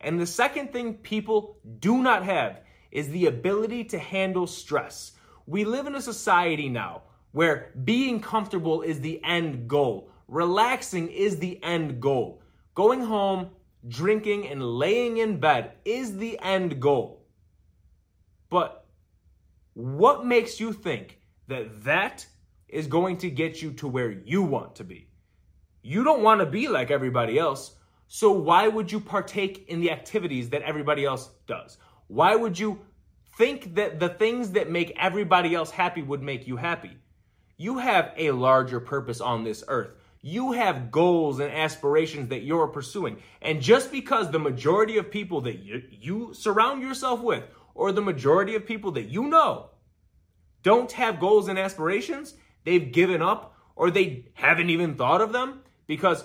And 0.00 0.20
the 0.20 0.26
second 0.26 0.72
thing 0.72 0.94
people 0.94 1.58
do 1.80 2.02
not 2.02 2.24
have 2.24 2.60
is 2.90 3.08
the 3.08 3.26
ability 3.26 3.84
to 3.84 3.98
handle 3.98 4.46
stress. 4.46 5.12
We 5.46 5.64
live 5.64 5.86
in 5.86 5.94
a 5.94 6.02
society 6.02 6.68
now 6.68 7.02
where 7.32 7.72
being 7.84 8.20
comfortable 8.20 8.82
is 8.82 9.00
the 9.00 9.20
end 9.24 9.66
goal, 9.66 10.10
relaxing 10.28 11.08
is 11.08 11.38
the 11.38 11.60
end 11.62 12.00
goal, 12.00 12.40
going 12.74 13.02
home, 13.02 13.50
drinking, 13.86 14.48
and 14.48 14.62
laying 14.62 15.18
in 15.18 15.40
bed 15.40 15.72
is 15.84 16.16
the 16.16 16.38
end 16.40 16.80
goal. 16.80 17.26
But 18.50 18.86
what 19.74 20.24
makes 20.24 20.60
you 20.60 20.72
think 20.72 21.18
that 21.48 21.84
that 21.84 22.26
is 22.68 22.86
going 22.86 23.18
to 23.18 23.30
get 23.30 23.62
you 23.62 23.72
to 23.72 23.88
where 23.88 24.10
you 24.10 24.42
want 24.42 24.76
to 24.76 24.84
be? 24.84 25.08
You 25.82 26.02
don't 26.02 26.22
want 26.22 26.40
to 26.40 26.46
be 26.46 26.68
like 26.68 26.90
everybody 26.90 27.38
else. 27.38 27.74
So 28.08 28.32
why 28.32 28.68
would 28.68 28.90
you 28.90 29.00
partake 29.00 29.66
in 29.68 29.80
the 29.80 29.90
activities 29.90 30.50
that 30.50 30.62
everybody 30.62 31.04
else 31.04 31.30
does? 31.46 31.78
Why 32.06 32.34
would 32.36 32.58
you 32.58 32.80
think 33.36 33.74
that 33.74 33.98
the 33.98 34.08
things 34.08 34.52
that 34.52 34.70
make 34.70 34.92
everybody 34.96 35.54
else 35.54 35.70
happy 35.70 36.02
would 36.02 36.22
make 36.22 36.46
you 36.46 36.56
happy? 36.56 36.96
You 37.56 37.78
have 37.78 38.12
a 38.16 38.30
larger 38.30 38.80
purpose 38.80 39.20
on 39.20 39.44
this 39.44 39.64
earth. 39.68 39.90
You 40.26 40.52
have 40.52 40.90
goals 40.90 41.38
and 41.38 41.52
aspirations 41.52 42.30
that 42.30 42.44
you're 42.44 42.68
pursuing. 42.68 43.18
And 43.42 43.60
just 43.60 43.92
because 43.92 44.30
the 44.30 44.38
majority 44.38 44.96
of 44.96 45.10
people 45.10 45.42
that 45.42 45.58
you, 45.58 45.82
you 45.90 46.32
surround 46.32 46.80
yourself 46.80 47.20
with 47.20 47.44
or 47.74 47.92
the 47.92 48.00
majority 48.00 48.54
of 48.54 48.64
people 48.64 48.92
that 48.92 49.10
you 49.10 49.24
know 49.24 49.68
don't 50.62 50.90
have 50.92 51.20
goals 51.20 51.48
and 51.48 51.58
aspirations, 51.58 52.32
they've 52.64 52.90
given 52.90 53.20
up 53.20 53.54
or 53.76 53.90
they 53.90 54.24
haven't 54.32 54.70
even 54.70 54.94
thought 54.94 55.20
of 55.20 55.32
them 55.32 55.60
because 55.86 56.24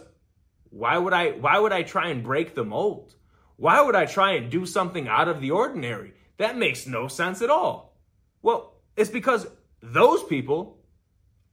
why 0.69 0.97
would 0.97 1.11
I 1.11 1.31
why 1.31 1.59
would 1.59 1.73
I 1.73 1.83
try 1.83 2.07
and 2.07 2.23
break 2.23 2.55
the 2.55 2.63
mold? 2.63 3.15
Why 3.57 3.81
would 3.81 3.95
I 3.95 4.05
try 4.05 4.35
and 4.35 4.49
do 4.49 4.65
something 4.65 5.09
out 5.09 5.27
of 5.27 5.41
the 5.41 5.51
ordinary? 5.51 6.13
That 6.37 6.57
makes 6.57 6.87
no 6.87 7.09
sense 7.09 7.41
at 7.41 7.49
all. 7.49 7.97
Well, 8.41 8.75
it's 8.95 9.09
because 9.09 9.45
those 9.81 10.23
people 10.23 10.78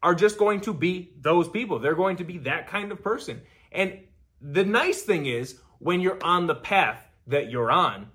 are 0.06 0.14
just 0.14 0.38
going 0.38 0.60
to 0.60 0.72
be 0.72 1.10
those 1.20 1.48
people. 1.48 1.80
They're 1.80 1.96
going 1.96 2.18
to 2.18 2.24
be 2.24 2.38
that 2.38 2.68
kind 2.68 2.92
of 2.92 3.02
person. 3.02 3.42
And 3.72 3.98
the 4.40 4.64
nice 4.64 5.02
thing 5.02 5.26
is 5.26 5.58
when 5.80 6.00
you're 6.00 6.22
on 6.22 6.46
the 6.46 6.54
path 6.54 7.04
that 7.26 7.50
you're 7.50 7.72
on, 7.72 8.06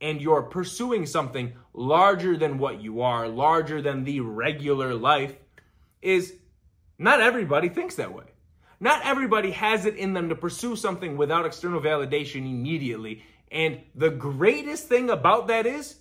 and 0.00 0.20
you're 0.20 0.42
pursuing 0.44 1.06
something 1.06 1.54
larger 1.74 2.36
than 2.36 2.58
what 2.58 2.80
you 2.80 3.00
are, 3.00 3.26
larger 3.26 3.82
than 3.82 4.04
the 4.04 4.20
regular 4.20 4.94
life, 4.94 5.34
is 6.00 6.36
not 7.00 7.20
everybody 7.20 7.68
thinks 7.68 7.96
that 7.96 8.14
way. 8.14 8.26
Not 8.78 9.04
everybody 9.04 9.50
has 9.50 9.86
it 9.86 9.96
in 9.96 10.12
them 10.12 10.28
to 10.28 10.36
pursue 10.36 10.76
something 10.76 11.16
without 11.16 11.46
external 11.46 11.80
validation 11.80 12.48
immediately. 12.48 13.24
And 13.50 13.80
the 13.96 14.10
greatest 14.10 14.86
thing 14.86 15.10
about 15.10 15.48
that 15.48 15.66
is 15.66 15.96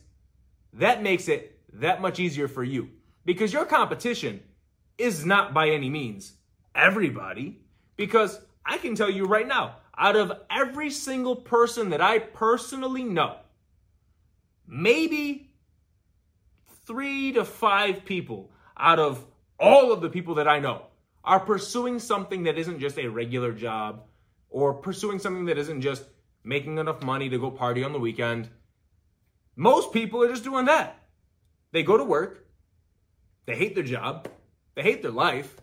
that 0.74 1.02
makes 1.02 1.28
it 1.28 1.60
that 1.74 2.02
much 2.02 2.20
easier 2.20 2.48
for 2.48 2.64
you 2.64 2.90
because 3.26 3.52
your 3.52 3.66
competition 3.66 4.44
is 4.98 5.26
not 5.26 5.54
by 5.54 5.70
any 5.70 5.90
means 5.90 6.34
everybody. 6.76 7.60
Because 7.96 8.40
I 8.66 8.78
can 8.78 8.96
tell 8.96 9.10
you 9.10 9.26
right 9.26 9.48
now, 9.48 9.78
out 9.98 10.16
of 10.16 10.32
every 10.50 10.92
single 10.92 11.36
person 11.36 11.90
that 11.90 12.02
I 12.02 12.20
personally 12.20 13.04
know, 13.04 13.38
maybe 14.68 15.50
three 16.86 17.34
to 17.34 17.44
five 17.44 18.06
people 18.06 18.52
out 18.78 19.00
of 19.00 19.26
all 19.60 19.92
of 19.92 20.02
the 20.02 20.10
people 20.10 20.36
that 20.36 20.48
I 20.48 20.60
know 20.60 20.84
are 21.24 21.40
pursuing 21.40 22.00
something 22.00 22.44
that 22.44 22.58
isn't 22.58 22.80
just 22.80 23.00
a 23.00 23.08
regular 23.08 23.52
job 23.52 24.04
or 24.50 24.74
pursuing 24.74 25.20
something 25.20 25.46
that 25.46 25.58
isn't 25.58 25.82
just 25.82 26.04
making 26.44 26.78
enough 26.78 27.04
money 27.04 27.28
to 27.30 27.40
go 27.40 27.52
party 27.52 27.84
on 27.84 27.92
the 27.92 28.00
weekend. 28.00 28.48
Most 29.56 29.92
people 29.92 30.24
are 30.24 30.30
just 30.30 30.44
doing 30.44 30.66
that. 30.66 31.04
They 31.72 31.84
go 31.84 31.98
to 31.98 32.04
work, 32.04 32.46
they 33.46 33.56
hate 33.56 33.76
their 33.76 33.84
job, 33.84 34.30
they 34.78 34.84
hate 34.84 35.02
their 35.02 35.10
life, 35.10 35.56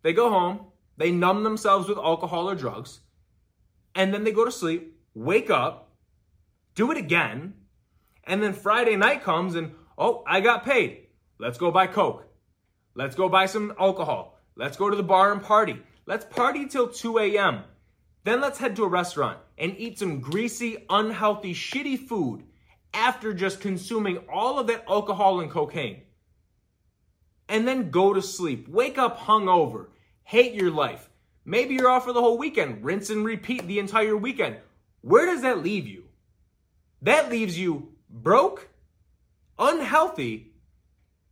they 0.00 0.14
go 0.14 0.30
home, 0.30 0.58
they 0.96 1.10
numb 1.10 1.44
themselves 1.44 1.86
with 1.86 1.98
alcohol 1.98 2.48
or 2.48 2.54
drugs, 2.54 3.00
and 3.94 4.12
then 4.12 4.24
they 4.24 4.32
go 4.32 4.46
to 4.46 4.50
sleep, 4.50 4.96
wake 5.12 5.50
up, 5.50 5.92
do 6.74 6.90
it 6.90 6.96
again, 6.96 7.52
and 8.24 8.42
then 8.42 8.54
Friday 8.54 8.96
night 8.96 9.22
comes 9.22 9.54
and, 9.54 9.74
oh, 9.98 10.24
I 10.26 10.40
got 10.40 10.64
paid. 10.64 11.08
Let's 11.38 11.58
go 11.58 11.70
buy 11.70 11.88
Coke. 11.88 12.26
Let's 12.94 13.14
go 13.14 13.28
buy 13.28 13.44
some 13.44 13.74
alcohol. 13.78 14.40
Let's 14.56 14.78
go 14.78 14.88
to 14.88 14.96
the 14.96 15.02
bar 15.02 15.30
and 15.30 15.42
party. 15.42 15.82
Let's 16.06 16.24
party 16.24 16.66
till 16.66 16.88
2 16.88 17.18
a.m. 17.18 17.64
Then 18.22 18.40
let's 18.40 18.58
head 18.58 18.76
to 18.76 18.84
a 18.84 18.88
restaurant 18.88 19.40
and 19.58 19.74
eat 19.76 19.98
some 19.98 20.20
greasy, 20.20 20.86
unhealthy, 20.88 21.52
shitty 21.52 22.08
food 22.08 22.44
after 22.94 23.34
just 23.34 23.60
consuming 23.60 24.24
all 24.32 24.58
of 24.58 24.68
that 24.68 24.86
alcohol 24.88 25.40
and 25.40 25.50
cocaine. 25.50 26.04
And 27.48 27.68
then 27.68 27.90
go 27.90 28.14
to 28.14 28.22
sleep. 28.22 28.68
Wake 28.68 28.98
up 28.98 29.18
hungover. 29.18 29.88
Hate 30.22 30.54
your 30.54 30.70
life. 30.70 31.10
Maybe 31.44 31.74
you're 31.74 31.90
off 31.90 32.04
for 32.04 32.12
the 32.12 32.20
whole 32.20 32.38
weekend. 32.38 32.84
Rinse 32.84 33.10
and 33.10 33.24
repeat 33.24 33.66
the 33.66 33.78
entire 33.78 34.16
weekend. 34.16 34.56
Where 35.02 35.26
does 35.26 35.42
that 35.42 35.62
leave 35.62 35.86
you? 35.86 36.04
That 37.02 37.30
leaves 37.30 37.58
you 37.58 37.92
broke, 38.08 38.68
unhealthy, 39.58 40.52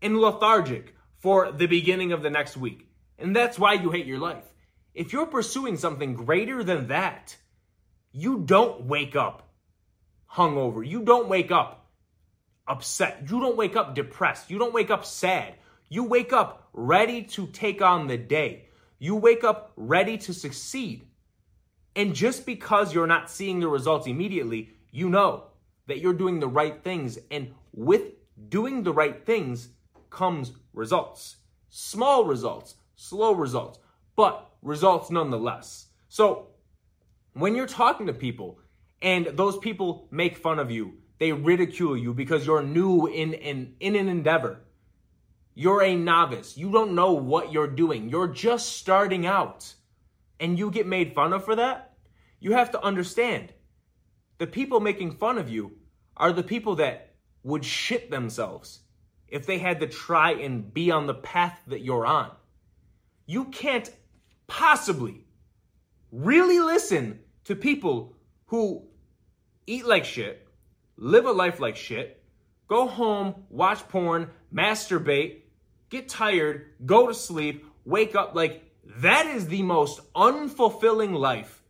and 0.02 0.18
lethargic 0.18 0.94
for 1.18 1.50
the 1.52 1.66
beginning 1.66 2.12
of 2.12 2.22
the 2.22 2.28
next 2.30 2.56
week. 2.56 2.86
And 3.18 3.34
that's 3.34 3.58
why 3.58 3.74
you 3.74 3.90
hate 3.90 4.06
your 4.06 4.18
life. 4.18 4.44
If 4.94 5.12
you're 5.12 5.26
pursuing 5.26 5.78
something 5.78 6.12
greater 6.14 6.62
than 6.62 6.88
that, 6.88 7.36
you 8.12 8.40
don't 8.40 8.84
wake 8.84 9.16
up 9.16 9.48
hungover. 10.30 10.86
You 10.86 11.02
don't 11.02 11.28
wake 11.28 11.50
up 11.50 11.88
upset. 12.66 13.22
You 13.22 13.40
don't 13.40 13.56
wake 13.56 13.76
up 13.76 13.94
depressed. 13.94 14.50
You 14.50 14.58
don't 14.58 14.74
wake 14.74 14.90
up 14.90 15.04
sad. 15.04 15.54
You 15.92 16.04
wake 16.04 16.32
up 16.32 16.70
ready 16.72 17.22
to 17.22 17.46
take 17.48 17.82
on 17.82 18.06
the 18.06 18.16
day. 18.16 18.68
You 18.98 19.14
wake 19.14 19.44
up 19.44 19.72
ready 19.76 20.16
to 20.16 20.32
succeed. 20.32 21.04
And 21.94 22.14
just 22.14 22.46
because 22.46 22.94
you're 22.94 23.06
not 23.06 23.30
seeing 23.30 23.60
the 23.60 23.68
results 23.68 24.06
immediately, 24.06 24.70
you 24.90 25.10
know 25.10 25.48
that 25.88 25.98
you're 25.98 26.14
doing 26.14 26.40
the 26.40 26.48
right 26.48 26.82
things. 26.82 27.18
And 27.30 27.52
with 27.74 28.04
doing 28.48 28.82
the 28.82 28.92
right 28.94 29.26
things 29.26 29.68
comes 30.08 30.52
results. 30.72 31.36
Small 31.68 32.24
results, 32.24 32.76
slow 32.96 33.32
results, 33.34 33.78
but 34.16 34.50
results 34.62 35.10
nonetheless. 35.10 35.88
So 36.08 36.46
when 37.34 37.54
you're 37.54 37.66
talking 37.66 38.06
to 38.06 38.14
people 38.14 38.58
and 39.02 39.26
those 39.26 39.58
people 39.58 40.08
make 40.10 40.38
fun 40.38 40.58
of 40.58 40.70
you, 40.70 40.94
they 41.18 41.32
ridicule 41.32 41.98
you 41.98 42.14
because 42.14 42.46
you're 42.46 42.62
new 42.62 43.08
in, 43.08 43.34
in, 43.34 43.74
in 43.78 43.94
an 43.94 44.08
endeavor. 44.08 44.60
You're 45.54 45.82
a 45.82 45.94
novice. 45.94 46.56
You 46.56 46.70
don't 46.70 46.94
know 46.94 47.12
what 47.12 47.52
you're 47.52 47.66
doing. 47.66 48.08
You're 48.08 48.28
just 48.28 48.76
starting 48.76 49.26
out. 49.26 49.74
And 50.40 50.58
you 50.58 50.70
get 50.70 50.86
made 50.86 51.14
fun 51.14 51.32
of 51.32 51.44
for 51.44 51.56
that? 51.56 51.94
You 52.40 52.52
have 52.52 52.70
to 52.72 52.82
understand 52.82 53.52
the 54.38 54.46
people 54.46 54.80
making 54.80 55.12
fun 55.12 55.38
of 55.38 55.48
you 55.48 55.76
are 56.16 56.32
the 56.32 56.42
people 56.42 56.76
that 56.76 57.14
would 57.44 57.64
shit 57.64 58.10
themselves 58.10 58.80
if 59.28 59.46
they 59.46 59.58
had 59.58 59.80
to 59.80 59.86
try 59.86 60.32
and 60.32 60.74
be 60.74 60.90
on 60.90 61.06
the 61.06 61.14
path 61.14 61.60
that 61.68 61.82
you're 61.82 62.06
on. 62.06 62.30
You 63.26 63.44
can't 63.46 63.90
possibly 64.46 65.26
really 66.10 66.60
listen 66.60 67.20
to 67.44 67.54
people 67.54 68.16
who 68.46 68.82
eat 69.66 69.86
like 69.86 70.04
shit, 70.04 70.46
live 70.96 71.24
a 71.24 71.32
life 71.32 71.60
like 71.60 71.76
shit, 71.76 72.22
go 72.68 72.86
home, 72.86 73.44
watch 73.48 73.86
porn, 73.88 74.28
masturbate, 74.52 75.41
get 75.92 76.08
tired, 76.08 76.70
go 76.84 77.06
to 77.06 77.14
sleep, 77.14 77.64
wake 77.84 78.16
up. 78.16 78.34
Like, 78.34 78.64
that 78.96 79.26
is 79.26 79.46
the 79.46 79.62
most 79.62 80.00
unfulfilling 80.14 81.14
life 81.14 81.62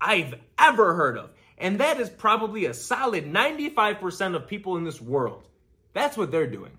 I've 0.00 0.34
ever 0.58 0.94
heard 0.94 1.16
of. 1.16 1.30
And 1.56 1.80
that 1.80 1.98
is 1.98 2.10
probably 2.10 2.66
a 2.66 2.74
solid 2.74 3.24
95% 3.24 4.34
of 4.34 4.46
people 4.46 4.76
in 4.76 4.84
this 4.84 5.00
world. 5.00 5.48
That's 5.94 6.16
what 6.16 6.30
they're 6.30 6.46
doing. 6.46 6.72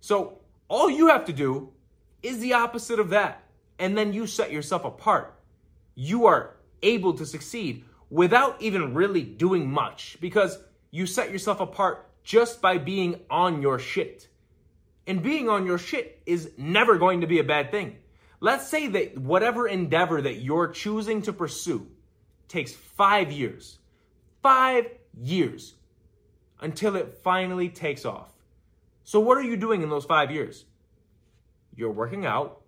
So, 0.00 0.38
all 0.68 0.90
you 0.90 1.08
have 1.08 1.24
to 1.26 1.32
do 1.32 1.70
is 2.22 2.40
the 2.40 2.52
opposite 2.52 3.00
of 3.00 3.10
that. 3.10 3.42
And 3.78 3.96
then 3.96 4.12
you 4.12 4.26
set 4.26 4.52
yourself 4.52 4.84
apart. 4.84 5.34
You 5.94 6.26
are 6.26 6.56
able 6.82 7.14
to 7.14 7.26
succeed 7.26 7.84
without 8.10 8.60
even 8.60 8.94
really 8.94 9.22
doing 9.22 9.70
much 9.70 10.18
because 10.20 10.58
you 10.90 11.06
set 11.06 11.30
yourself 11.30 11.60
apart 11.60 12.08
just 12.22 12.60
by 12.60 12.78
being 12.78 13.20
on 13.30 13.62
your 13.62 13.78
shit. 13.78 14.28
And 15.08 15.22
being 15.22 15.48
on 15.48 15.66
your 15.66 15.78
shit 15.78 16.22
is 16.26 16.52
never 16.58 16.98
going 16.98 17.22
to 17.22 17.26
be 17.26 17.40
a 17.40 17.44
bad 17.44 17.70
thing. 17.70 17.96
Let's 18.40 18.68
say 18.68 18.88
that 18.88 19.18
whatever 19.18 19.66
endeavor 19.66 20.20
that 20.20 20.34
you're 20.34 20.68
choosing 20.68 21.22
to 21.22 21.32
pursue 21.32 21.88
takes 22.46 22.72
five 22.72 23.32
years. 23.32 23.78
Five 24.42 24.86
years 25.20 25.74
until 26.60 26.94
it 26.94 27.20
finally 27.24 27.70
takes 27.70 28.04
off. 28.04 28.30
So, 29.04 29.18
what 29.18 29.38
are 29.38 29.42
you 29.42 29.56
doing 29.56 29.82
in 29.82 29.88
those 29.88 30.04
five 30.04 30.30
years? 30.30 30.66
You're 31.74 31.90
working 31.90 32.26
out, 32.26 32.60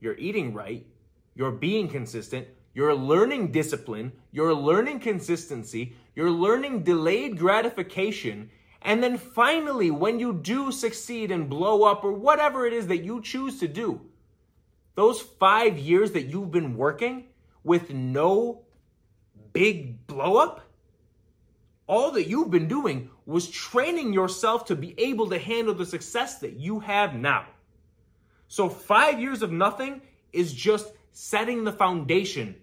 you're 0.00 0.16
eating 0.16 0.54
right, 0.54 0.86
you're 1.34 1.50
being 1.50 1.88
consistent, 1.88 2.46
you're 2.74 2.94
learning 2.94 3.50
discipline, 3.50 4.12
you're 4.30 4.54
learning 4.54 5.00
consistency, 5.00 5.94
you're 6.14 6.30
learning 6.30 6.84
delayed 6.84 7.36
gratification. 7.36 8.50
And 8.84 9.02
then 9.02 9.16
finally, 9.16 9.90
when 9.90 10.18
you 10.18 10.32
do 10.32 10.72
succeed 10.72 11.30
and 11.30 11.48
blow 11.48 11.84
up 11.84 12.04
or 12.04 12.12
whatever 12.12 12.66
it 12.66 12.72
is 12.72 12.88
that 12.88 13.04
you 13.04 13.22
choose 13.22 13.60
to 13.60 13.68
do, 13.68 14.00
those 14.94 15.20
five 15.20 15.78
years 15.78 16.12
that 16.12 16.24
you've 16.24 16.50
been 16.50 16.76
working 16.76 17.26
with 17.62 17.90
no 17.90 18.62
big 19.52 20.06
blow 20.06 20.36
up, 20.36 20.62
all 21.86 22.10
that 22.12 22.28
you've 22.28 22.50
been 22.50 22.68
doing 22.68 23.10
was 23.24 23.48
training 23.48 24.12
yourself 24.12 24.66
to 24.66 24.74
be 24.74 24.98
able 24.98 25.28
to 25.30 25.38
handle 25.38 25.74
the 25.74 25.86
success 25.86 26.38
that 26.40 26.54
you 26.54 26.80
have 26.80 27.14
now. 27.14 27.46
So, 28.48 28.68
five 28.68 29.20
years 29.20 29.42
of 29.42 29.52
nothing 29.52 30.02
is 30.32 30.52
just 30.52 30.92
setting 31.12 31.64
the 31.64 31.72
foundation 31.72 32.56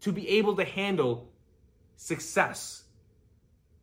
to 0.00 0.12
be 0.12 0.28
able 0.28 0.56
to 0.56 0.64
handle 0.64 1.32
success. 1.96 2.82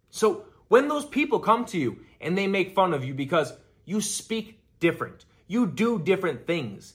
So, 0.09 0.45
when 0.69 0.87
those 0.87 1.05
people 1.05 1.39
come 1.39 1.65
to 1.65 1.77
you 1.77 1.99
and 2.21 2.37
they 2.37 2.47
make 2.47 2.73
fun 2.73 2.93
of 2.93 3.03
you 3.03 3.13
because 3.13 3.53
you 3.85 3.99
speak 3.99 4.61
different, 4.79 5.25
you 5.47 5.67
do 5.67 5.99
different 5.99 6.47
things, 6.47 6.93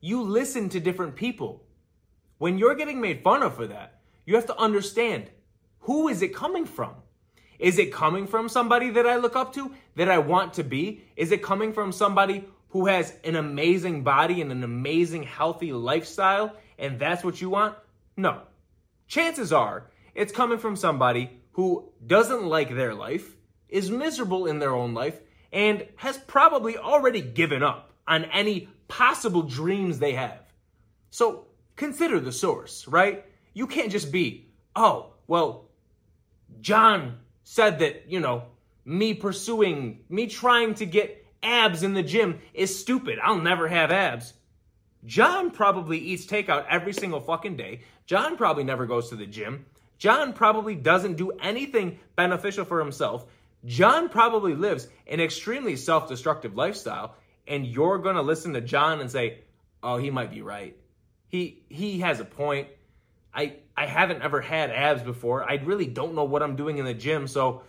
you 0.00 0.22
listen 0.22 0.68
to 0.68 0.80
different 0.80 1.16
people, 1.16 1.62
when 2.38 2.58
you're 2.58 2.74
getting 2.74 3.00
made 3.00 3.22
fun 3.22 3.42
of 3.42 3.54
for 3.54 3.66
that, 3.68 4.00
you 4.26 4.34
have 4.34 4.46
to 4.46 4.58
understand 4.58 5.30
who 5.80 6.08
is 6.08 6.22
it 6.22 6.34
coming 6.34 6.66
from? 6.66 6.94
Is 7.58 7.78
it 7.78 7.92
coming 7.92 8.26
from 8.26 8.48
somebody 8.48 8.90
that 8.90 9.06
I 9.06 9.16
look 9.16 9.36
up 9.36 9.54
to, 9.54 9.72
that 9.94 10.10
I 10.10 10.18
want 10.18 10.54
to 10.54 10.64
be? 10.64 11.04
Is 11.16 11.30
it 11.30 11.42
coming 11.42 11.72
from 11.72 11.92
somebody 11.92 12.44
who 12.70 12.86
has 12.86 13.14
an 13.22 13.36
amazing 13.36 14.02
body 14.02 14.40
and 14.40 14.50
an 14.50 14.64
amazing 14.64 15.22
healthy 15.22 15.72
lifestyle 15.72 16.52
and 16.78 16.98
that's 16.98 17.22
what 17.22 17.40
you 17.40 17.48
want? 17.48 17.76
No. 18.16 18.42
Chances 19.06 19.52
are 19.52 19.90
it's 20.14 20.32
coming 20.32 20.58
from 20.58 20.74
somebody 20.74 21.30
who 21.54 21.90
doesn't 22.06 22.46
like 22.46 22.74
their 22.74 22.94
life, 22.94 23.36
is 23.68 23.90
miserable 23.90 24.46
in 24.46 24.58
their 24.58 24.74
own 24.74 24.94
life, 24.94 25.18
and 25.52 25.86
has 25.96 26.18
probably 26.18 26.76
already 26.76 27.20
given 27.20 27.62
up 27.62 27.92
on 28.06 28.24
any 28.26 28.68
possible 28.88 29.42
dreams 29.42 29.98
they 29.98 30.12
have. 30.12 30.40
So 31.10 31.46
consider 31.76 32.20
the 32.20 32.32
source, 32.32 32.86
right? 32.86 33.24
You 33.52 33.66
can't 33.66 33.92
just 33.92 34.12
be, 34.12 34.48
oh, 34.74 35.14
well, 35.26 35.70
John 36.60 37.18
said 37.44 37.78
that, 37.78 38.10
you 38.10 38.20
know, 38.20 38.44
me 38.84 39.14
pursuing, 39.14 40.00
me 40.08 40.26
trying 40.26 40.74
to 40.74 40.86
get 40.86 41.24
abs 41.42 41.82
in 41.82 41.94
the 41.94 42.02
gym 42.02 42.40
is 42.52 42.78
stupid. 42.78 43.18
I'll 43.22 43.38
never 43.38 43.68
have 43.68 43.90
abs. 43.90 44.34
John 45.04 45.50
probably 45.50 45.98
eats 45.98 46.26
takeout 46.26 46.66
every 46.68 46.92
single 46.92 47.20
fucking 47.20 47.56
day. 47.56 47.82
John 48.06 48.36
probably 48.36 48.64
never 48.64 48.86
goes 48.86 49.10
to 49.10 49.16
the 49.16 49.26
gym. 49.26 49.66
John 49.98 50.32
probably 50.32 50.74
doesn't 50.74 51.16
do 51.16 51.30
anything 51.32 51.98
beneficial 52.16 52.64
for 52.64 52.78
himself. 52.78 53.26
John 53.64 54.08
probably 54.08 54.54
lives 54.54 54.88
an 55.06 55.20
extremely 55.20 55.76
self 55.76 56.08
destructive 56.08 56.56
lifestyle. 56.56 57.14
And 57.46 57.66
you're 57.66 57.98
going 57.98 58.16
to 58.16 58.22
listen 58.22 58.54
to 58.54 58.60
John 58.60 59.00
and 59.00 59.10
say, 59.10 59.40
oh, 59.82 59.98
he 59.98 60.10
might 60.10 60.30
be 60.30 60.40
right. 60.42 60.76
He, 61.28 61.62
he 61.68 62.00
has 62.00 62.20
a 62.20 62.24
point. 62.24 62.68
I 63.34 63.56
I 63.76 63.86
haven't 63.86 64.22
ever 64.22 64.40
had 64.40 64.70
abs 64.70 65.02
before. 65.02 65.48
I 65.48 65.54
really 65.56 65.86
don't 65.86 66.14
know 66.14 66.24
what 66.24 66.42
I'm 66.42 66.56
doing 66.56 66.78
in 66.78 66.84
the 66.84 66.94
gym, 66.94 67.26
so 67.26 67.62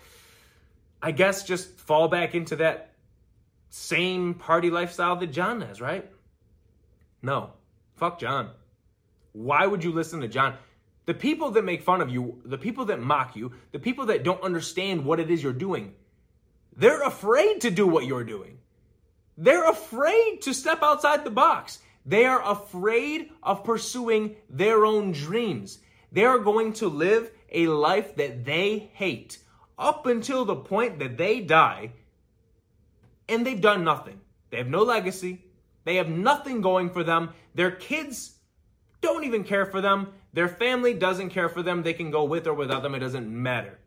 I 1.01 1.11
guess 1.11 1.43
just 1.43 1.67
fall 1.79 2.07
back 2.07 2.35
into 2.35 2.57
that 2.57 2.91
same 3.69 4.35
party 4.35 4.69
lifestyle 4.69 5.15
that 5.17 5.27
John 5.27 5.61
has, 5.61 5.81
right? 5.81 6.09
No. 7.21 7.51
Fuck 7.95 8.19
John. 8.19 8.51
Why 9.33 9.65
would 9.65 9.83
you 9.83 9.91
listen 9.91 10.21
to 10.21 10.27
John? 10.27 10.55
The 11.05 11.13
people 11.13 11.51
that 11.51 11.63
make 11.63 11.83
fun 11.83 12.01
of 12.01 12.09
you, 12.09 12.41
the 12.45 12.57
people 12.57 12.85
that 12.85 12.99
mock 12.99 13.35
you, 13.35 13.51
the 13.71 13.79
people 13.79 14.07
that 14.07 14.23
don't 14.23 14.41
understand 14.41 15.05
what 15.05 15.19
it 15.19 15.29
is 15.29 15.43
you're 15.43 15.53
doing, 15.53 15.93
they're 16.75 17.03
afraid 17.03 17.61
to 17.61 17.71
do 17.71 17.87
what 17.87 18.05
you're 18.05 18.23
doing. 18.23 18.57
They're 19.37 19.69
afraid 19.69 20.41
to 20.41 20.53
step 20.53 20.81
outside 20.81 21.23
the 21.23 21.29
box. 21.29 21.79
They 22.05 22.25
are 22.25 22.41
afraid 22.43 23.31
of 23.43 23.63
pursuing 23.63 24.35
their 24.49 24.85
own 24.85 25.11
dreams. 25.11 25.79
They 26.11 26.25
are 26.25 26.39
going 26.39 26.73
to 26.73 26.87
live 26.87 27.31
a 27.51 27.67
life 27.67 28.15
that 28.15 28.45
they 28.45 28.89
hate 28.93 29.39
up 29.77 30.05
until 30.05 30.45
the 30.45 30.55
point 30.55 30.99
that 30.99 31.17
they 31.17 31.41
die, 31.41 31.91
and 33.27 33.45
they've 33.45 33.59
done 33.59 33.83
nothing. 33.83 34.19
They 34.49 34.57
have 34.57 34.67
no 34.67 34.83
legacy. 34.83 35.43
They 35.83 35.95
have 35.95 36.09
nothing 36.09 36.61
going 36.61 36.89
for 36.89 37.03
them. 37.03 37.31
Their 37.53 37.71
kids 37.71 38.34
don't 39.05 39.23
even 39.23 39.43
care 39.43 39.65
for 39.65 39.81
them. 39.81 40.13
Their 40.33 40.49
family 40.49 40.93
doesn't 40.93 41.29
care 41.29 41.47
for 41.47 41.61
them. 41.61 41.83
They 41.83 41.93
can 41.93 42.09
go 42.11 42.23
with 42.23 42.47
or 42.47 42.53
without 42.53 42.81
them. 42.81 42.95
It 42.95 42.99
doesn't 42.99 43.29
matter 43.29 43.77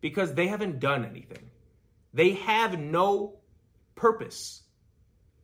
because 0.00 0.34
they 0.34 0.48
haven't 0.48 0.80
done 0.80 1.04
anything. 1.04 1.50
They 2.12 2.32
have 2.32 2.78
no 2.78 3.36
purpose 3.94 4.62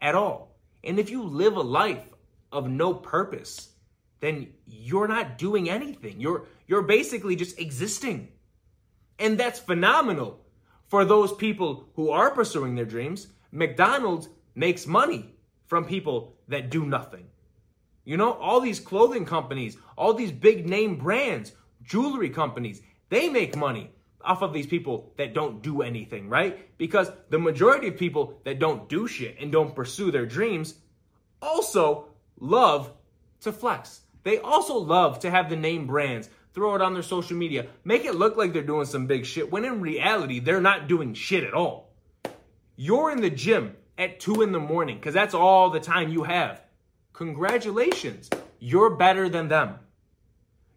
at 0.01 0.15
all. 0.15 0.57
And 0.83 0.99
if 0.99 1.11
you 1.11 1.23
live 1.23 1.57
a 1.57 1.63
life 1.63 2.05
of 2.51 2.69
no 2.69 2.93
purpose, 2.93 3.71
then 4.21 4.49
you're 4.67 5.09
not 5.09 5.39
doing 5.39 5.71
anything. 5.71 6.21
You're 6.21 6.47
you're 6.67 6.83
basically 6.83 7.37
just 7.37 7.59
existing. 7.59 8.29
And 9.19 9.39
that's 9.39 9.61
phenomenal 9.61 10.41
for 10.89 11.05
those 11.05 11.33
people 11.33 11.89
who 11.95 12.11
are 12.11 12.31
pursuing 12.31 12.75
their 12.75 12.85
dreams. 12.85 13.29
McDonald's 13.53 14.29
makes 14.55 14.87
money 14.87 15.35
from 15.67 15.85
people 15.85 16.37
that 16.49 16.71
do 16.71 16.85
nothing. 16.85 17.27
You 18.05 18.17
know, 18.17 18.33
all 18.35 18.61
these 18.61 18.81
clothing 18.81 19.25
companies, 19.25 19.77
all 19.97 20.15
these 20.15 20.33
big 20.33 20.69
name 20.69 20.97
brands, 20.97 21.53
jewelry 21.83 22.31
companies, 22.31 22.83
they 23.09 23.29
make 23.29 23.57
money 23.57 23.91
off 24.21 24.43
of 24.43 24.53
these 24.53 24.67
people 24.67 25.13
that 25.17 25.35
don't 25.35 25.63
do 25.63 25.83
anything, 25.83 26.29
right? 26.29 26.77
Because 26.79 27.11
the 27.31 27.39
majority 27.39 27.89
of 27.89 27.97
people 27.97 28.41
that 28.45 28.59
don't 28.59 28.89
do 28.89 29.07
shit 29.07 29.37
and 29.41 29.53
don't 29.53 29.75
pursue 29.75 30.11
their 30.11 30.27
dreams 30.27 30.75
also 31.41 32.09
love 32.41 32.93
to 33.41 33.53
flex. 33.53 34.01
They 34.23 34.39
also 34.39 34.77
love 34.77 35.21
to 35.21 35.31
have 35.31 35.51
the 35.51 35.57
name 35.57 35.87
brands, 35.87 36.31
throw 36.55 36.75
it 36.75 36.81
on 36.83 36.95
their 36.95 37.03
social 37.03 37.37
media, 37.37 37.67
make 37.85 38.05
it 38.05 38.15
look 38.15 38.37
like 38.37 38.53
they're 38.53 38.63
doing 38.63 38.87
some 38.87 39.07
big 39.07 39.27
shit 39.27 39.51
when 39.51 39.65
in 39.65 39.81
reality, 39.81 40.41
they're 40.41 40.61
not 40.61 40.89
doing 40.89 41.15
shit 41.15 41.45
at 41.45 41.55
all. 41.55 41.93
You're 42.77 43.13
in 43.13 43.21
the 43.21 43.31
gym 43.31 43.77
at 43.99 44.21
two 44.21 44.43
in 44.43 44.53
the 44.53 44.61
morning 44.61 44.97
because 44.97 45.15
that's 45.15 45.35
all 45.35 45.71
the 45.71 45.81
time 45.81 46.11
you 46.11 46.23
have. 46.23 46.61
Congratulations, 47.15 48.29
you're 48.59 48.91
better 48.91 49.29
than 49.29 49.47
them. 49.47 49.77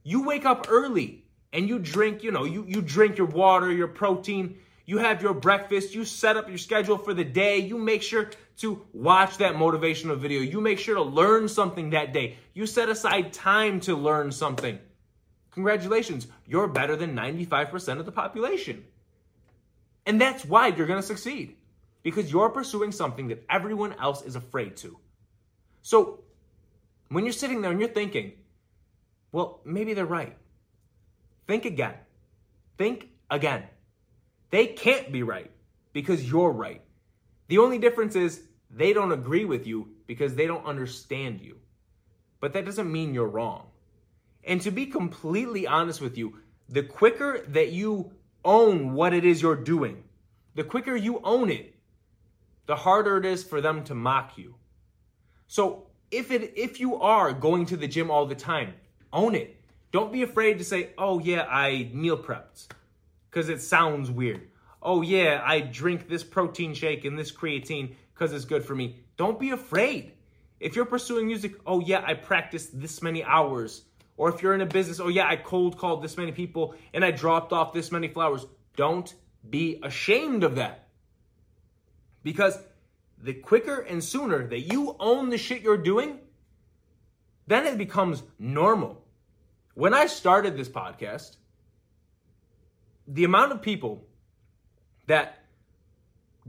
You 0.04 0.24
wake 0.24 0.46
up 0.46 0.68
early 0.70 1.26
and 1.52 1.68
you 1.68 1.80
drink, 1.80 2.24
you 2.24 2.32
know, 2.32 2.44
you, 2.44 2.64
you 2.68 2.82
drink 2.82 3.18
your 3.18 3.26
water, 3.28 3.72
your 3.72 3.88
protein, 3.88 4.60
you 4.86 5.00
have 5.00 5.24
your 5.24 5.34
breakfast, 5.34 5.96
you 5.96 6.06
set 6.06 6.38
up 6.38 6.48
your 6.48 6.60
schedule 6.60 7.00
for 7.00 7.16
the 7.16 7.24
day, 7.24 7.58
you 7.58 7.80
make 7.80 8.04
sure 8.04 8.30
to 8.58 8.86
watch 8.94 9.38
that 9.38 9.56
motivational 9.56 10.16
video, 10.16 10.42
you 10.42 10.62
make 10.62 10.78
sure 10.78 10.94
to 10.96 11.02
learn 11.02 11.48
something 11.48 11.90
that 11.90 12.14
day, 12.14 12.38
you 12.54 12.68
set 12.68 12.88
aside 12.88 13.34
time 13.34 13.80
to 13.82 13.96
learn 13.96 14.32
something. 14.32 14.78
Congratulations, 15.52 16.28
you're 16.46 16.68
better 16.68 16.96
than 16.96 17.16
95% 17.16 18.00
of 18.00 18.06
the 18.06 18.12
population. 18.12 18.86
And 20.06 20.22
that's 20.22 20.46
why 20.46 20.68
you're 20.68 20.86
gonna 20.86 21.02
succeed 21.02 21.56
because 22.04 22.32
you're 22.32 22.50
pursuing 22.50 22.92
something 22.92 23.30
that 23.30 23.44
everyone 23.50 23.94
else 23.94 24.22
is 24.22 24.36
afraid 24.36 24.78
to. 24.78 25.00
So 25.82 26.20
when 27.10 27.24
you're 27.24 27.34
sitting 27.34 27.62
there 27.62 27.72
and 27.72 27.80
you're 27.80 27.90
thinking, 27.90 28.34
well, 29.32 29.62
maybe 29.66 29.94
they're 29.94 30.06
right. 30.06 30.36
Think 31.48 31.66
again. 31.66 31.96
Think 32.78 33.10
again. 33.30 33.64
They 34.50 34.68
can't 34.68 35.12
be 35.12 35.24
right 35.24 35.52
because 35.94 36.30
you're 36.30 36.52
right. 36.52 36.82
The 37.48 37.58
only 37.60 37.78
difference 37.78 38.16
is 38.16 38.44
they 38.70 38.94
don't 38.94 39.12
agree 39.12 39.46
with 39.46 39.68
you 39.68 39.90
because 40.06 40.36
they 40.36 40.48
don't 40.48 40.66
understand 40.66 41.42
you. 41.42 41.58
But 42.40 42.54
that 42.54 42.66
doesn't 42.66 42.92
mean 42.92 43.14
you're 43.14 43.28
wrong. 43.28 43.68
And 44.44 44.62
to 44.62 44.72
be 44.72 44.86
completely 44.86 45.68
honest 45.68 46.02
with 46.02 46.18
you, 46.18 46.36
the 46.70 46.84
quicker 46.84 47.44
that 47.50 47.72
you 47.72 48.12
own 48.46 48.94
what 48.94 49.14
it 49.14 49.26
is 49.26 49.42
you're 49.42 49.56
doing, 49.56 50.04
the 50.56 50.64
quicker 50.64 50.96
you 50.96 51.20
own 51.24 51.50
it, 51.50 51.76
the 52.66 52.76
harder 52.76 53.18
it 53.18 53.26
is 53.26 53.44
for 53.44 53.62
them 53.62 53.84
to 53.86 53.96
mock 53.96 54.38
you. 54.38 54.56
So 55.48 55.87
if 56.12 56.32
it 56.32 56.54
if 56.56 56.80
you 56.80 56.96
are 56.96 57.34
going 57.34 57.66
to 57.68 57.78
the 57.78 57.88
gym 57.88 58.10
all 58.10 58.26
the 58.26 58.36
time, 58.36 58.74
own 59.12 59.36
it. 59.36 59.56
Don't 59.92 60.12
be 60.12 60.22
afraid 60.22 60.58
to 60.58 60.64
say, 60.64 60.92
"Oh 60.98 61.20
yeah, 61.20 61.46
I 61.50 61.90
meal 61.94 62.18
prepped." 62.18 62.68
Cuz 63.32 63.50
it 63.50 63.62
sounds 63.62 64.10
weird. 64.10 64.50
"Oh 64.82 65.02
yeah, 65.02 65.42
I 65.46 65.60
drink 65.62 66.08
this 66.08 66.24
protein 66.24 66.74
shake 66.74 67.06
and 67.06 67.18
this 67.18 67.32
creatine 67.32 67.96
cuz 68.16 68.34
it's 68.34 68.46
good 68.46 68.64
for 68.64 68.76
me." 68.76 69.00
Don't 69.18 69.40
be 69.40 69.52
afraid. 69.52 70.14
If 70.60 70.76
you're 70.76 70.86
pursuing 70.86 71.28
music, 71.28 71.56
"Oh 71.66 71.80
yeah, 71.80 72.04
I 72.06 72.14
practiced 72.14 72.80
this 72.80 73.02
many 73.02 73.24
hours." 73.24 73.84
Or 74.18 74.30
if 74.30 74.42
you're 74.42 74.56
in 74.56 74.62
a 74.62 74.66
business, 74.66 75.00
"Oh 75.00 75.10
yeah, 75.10 75.28
I 75.28 75.36
cold 75.36 75.78
called 75.78 76.02
this 76.02 76.18
many 76.18 76.32
people 76.32 76.76
and 76.94 77.06
I 77.06 77.12
dropped 77.12 77.54
off 77.54 77.74
this 77.74 77.92
many 77.92 78.08
flowers." 78.08 78.46
Don't 78.76 79.14
be 79.50 79.80
ashamed 79.84 80.44
of 80.44 80.56
that. 80.56 80.88
Because 82.24 82.60
the 83.22 83.34
quicker 83.34 83.80
and 83.80 84.04
sooner 84.04 84.48
that 84.48 84.62
you 84.62 84.96
own 85.00 85.30
the 85.30 85.38
shit 85.38 85.62
you're 85.62 85.78
doing, 85.78 86.20
then 87.48 87.66
it 87.66 87.78
becomes 87.78 88.24
normal. 88.38 89.04
When 89.74 89.94
I 89.94 90.08
started 90.08 90.58
this 90.58 90.70
podcast, 90.70 91.38
the 93.08 93.24
amount 93.24 93.52
of 93.52 93.62
people 93.62 94.06
that 95.08 95.44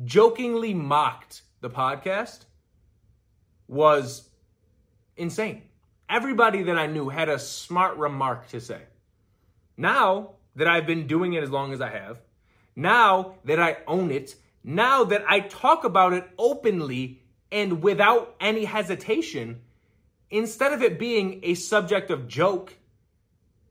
jokingly 0.05 0.75
mocked 0.75 1.43
the 1.61 1.71
podcast 1.71 2.45
was 3.67 4.29
insane. 5.17 5.63
Everybody 6.09 6.63
that 6.65 6.79
I 6.79 6.87
knew 6.87 7.09
had 7.09 7.29
a 7.29 7.39
smart 7.39 7.97
remark 7.97 8.49
to 8.49 8.61
say. 8.61 8.81
Now 9.77 10.31
that 10.57 10.67
I've 10.67 10.87
been 10.87 11.07
doing 11.07 11.35
it 11.35 11.43
as 11.43 11.51
long 11.51 11.73
as 11.73 11.81
I 11.81 11.91
have, 11.91 12.21
now 12.75 13.35
that 13.45 13.61
I 13.61 13.79
own 13.87 14.11
it, 14.11 14.35
now 14.65 15.05
that 15.05 15.25
I 15.29 15.41
talk 15.41 15.85
about 15.85 16.13
it 16.13 16.29
openly 16.39 17.23
and 17.51 17.83
without 17.83 18.35
any 18.41 18.65
hesitation, 18.65 19.61
instead 20.31 20.73
of 20.73 20.83
it 20.83 20.99
being 20.99 21.41
a 21.43 21.55
subject 21.55 22.11
of 22.11 22.29
joke, 22.29 22.77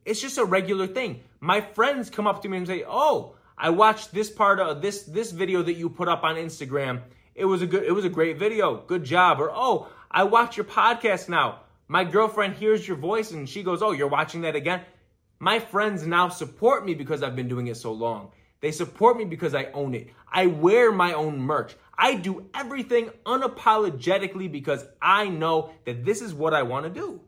it's 0.06 0.21
just 0.21 0.38
a 0.38 0.45
regular 0.45 0.88
thing. 0.88 1.21
My 1.39 1.62
friends 1.62 2.10
come 2.10 2.28
up 2.28 2.41
to 2.41 2.50
me 2.50 2.58
and 2.58 2.67
say, 2.67 2.84
"Oh, 2.88 3.36
I 3.58 3.69
watched 3.69 4.13
this 4.13 4.30
part 4.30 4.60
of 4.60 4.82
this 4.82 5.04
this 5.04 5.32
video 5.32 5.62
that 5.62 5.73
you 5.73 5.89
put 5.89 6.08
up 6.08 6.23
on 6.23 6.36
Instagram. 6.36 7.02
It 7.36 7.45
was 7.45 7.62
a 7.62 7.67
good 7.67 7.84
it 7.84 7.91
was 7.91 8.06
a 8.06 8.10
great 8.10 8.39
video. 8.39 8.78
Good 8.78 9.04
job." 9.04 9.39
Or, 9.39 9.52
"Oh, 9.54 9.88
I 10.10 10.23
watch 10.23 10.58
your 10.58 10.65
podcast 10.65 11.30
now. 11.30 11.60
My 11.88 12.04
girlfriend 12.04 12.56
hears 12.56 12.88
your 12.88 12.97
voice 12.97 13.32
and 13.32 13.47
she 13.47 13.63
goes, 13.63 13.82
"Oh, 13.82 13.91
you're 13.91 14.08
watching 14.08 14.41
that 14.41 14.56
again?" 14.56 14.82
My 15.39 15.60
friends 15.60 16.08
now 16.08 16.30
support 16.30 16.86
me 16.86 16.95
because 16.95 17.21
I've 17.21 17.36
been 17.36 17.47
doing 17.47 17.67
it 17.67 17.78
so 17.78 17.91
long. 17.91 18.32
They 18.60 18.72
support 18.72 19.17
me 19.17 19.26
because 19.26 19.54
I 19.54 19.65
own 19.74 19.93
it. 19.93 20.10
I 20.32 20.48
wear 20.48 20.91
my 20.91 21.13
own 21.13 21.39
merch. 21.39 21.76
I 21.98 22.15
do 22.15 22.50
everything 22.54 23.10
unapologetically 23.26 24.52
because 24.52 24.86
I 25.02 25.30
know 25.30 25.72
that 25.86 26.06
this 26.06 26.22
is 26.22 26.34
what 26.34 26.54
I 26.54 26.63
want 26.63 26.86
to 26.86 26.89
do. 26.89 27.22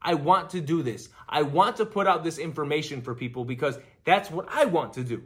I 0.00 0.14
want 0.14 0.50
to 0.50 0.60
do 0.60 0.82
this. 0.82 1.08
I 1.28 1.42
want 1.42 1.76
to 1.76 1.86
put 1.86 2.06
out 2.06 2.22
this 2.22 2.38
information 2.38 3.02
for 3.02 3.14
people 3.14 3.44
because 3.44 3.78
that's 4.04 4.30
what 4.30 4.46
I 4.50 4.64
want 4.66 4.94
to 4.94 5.04
do. 5.04 5.22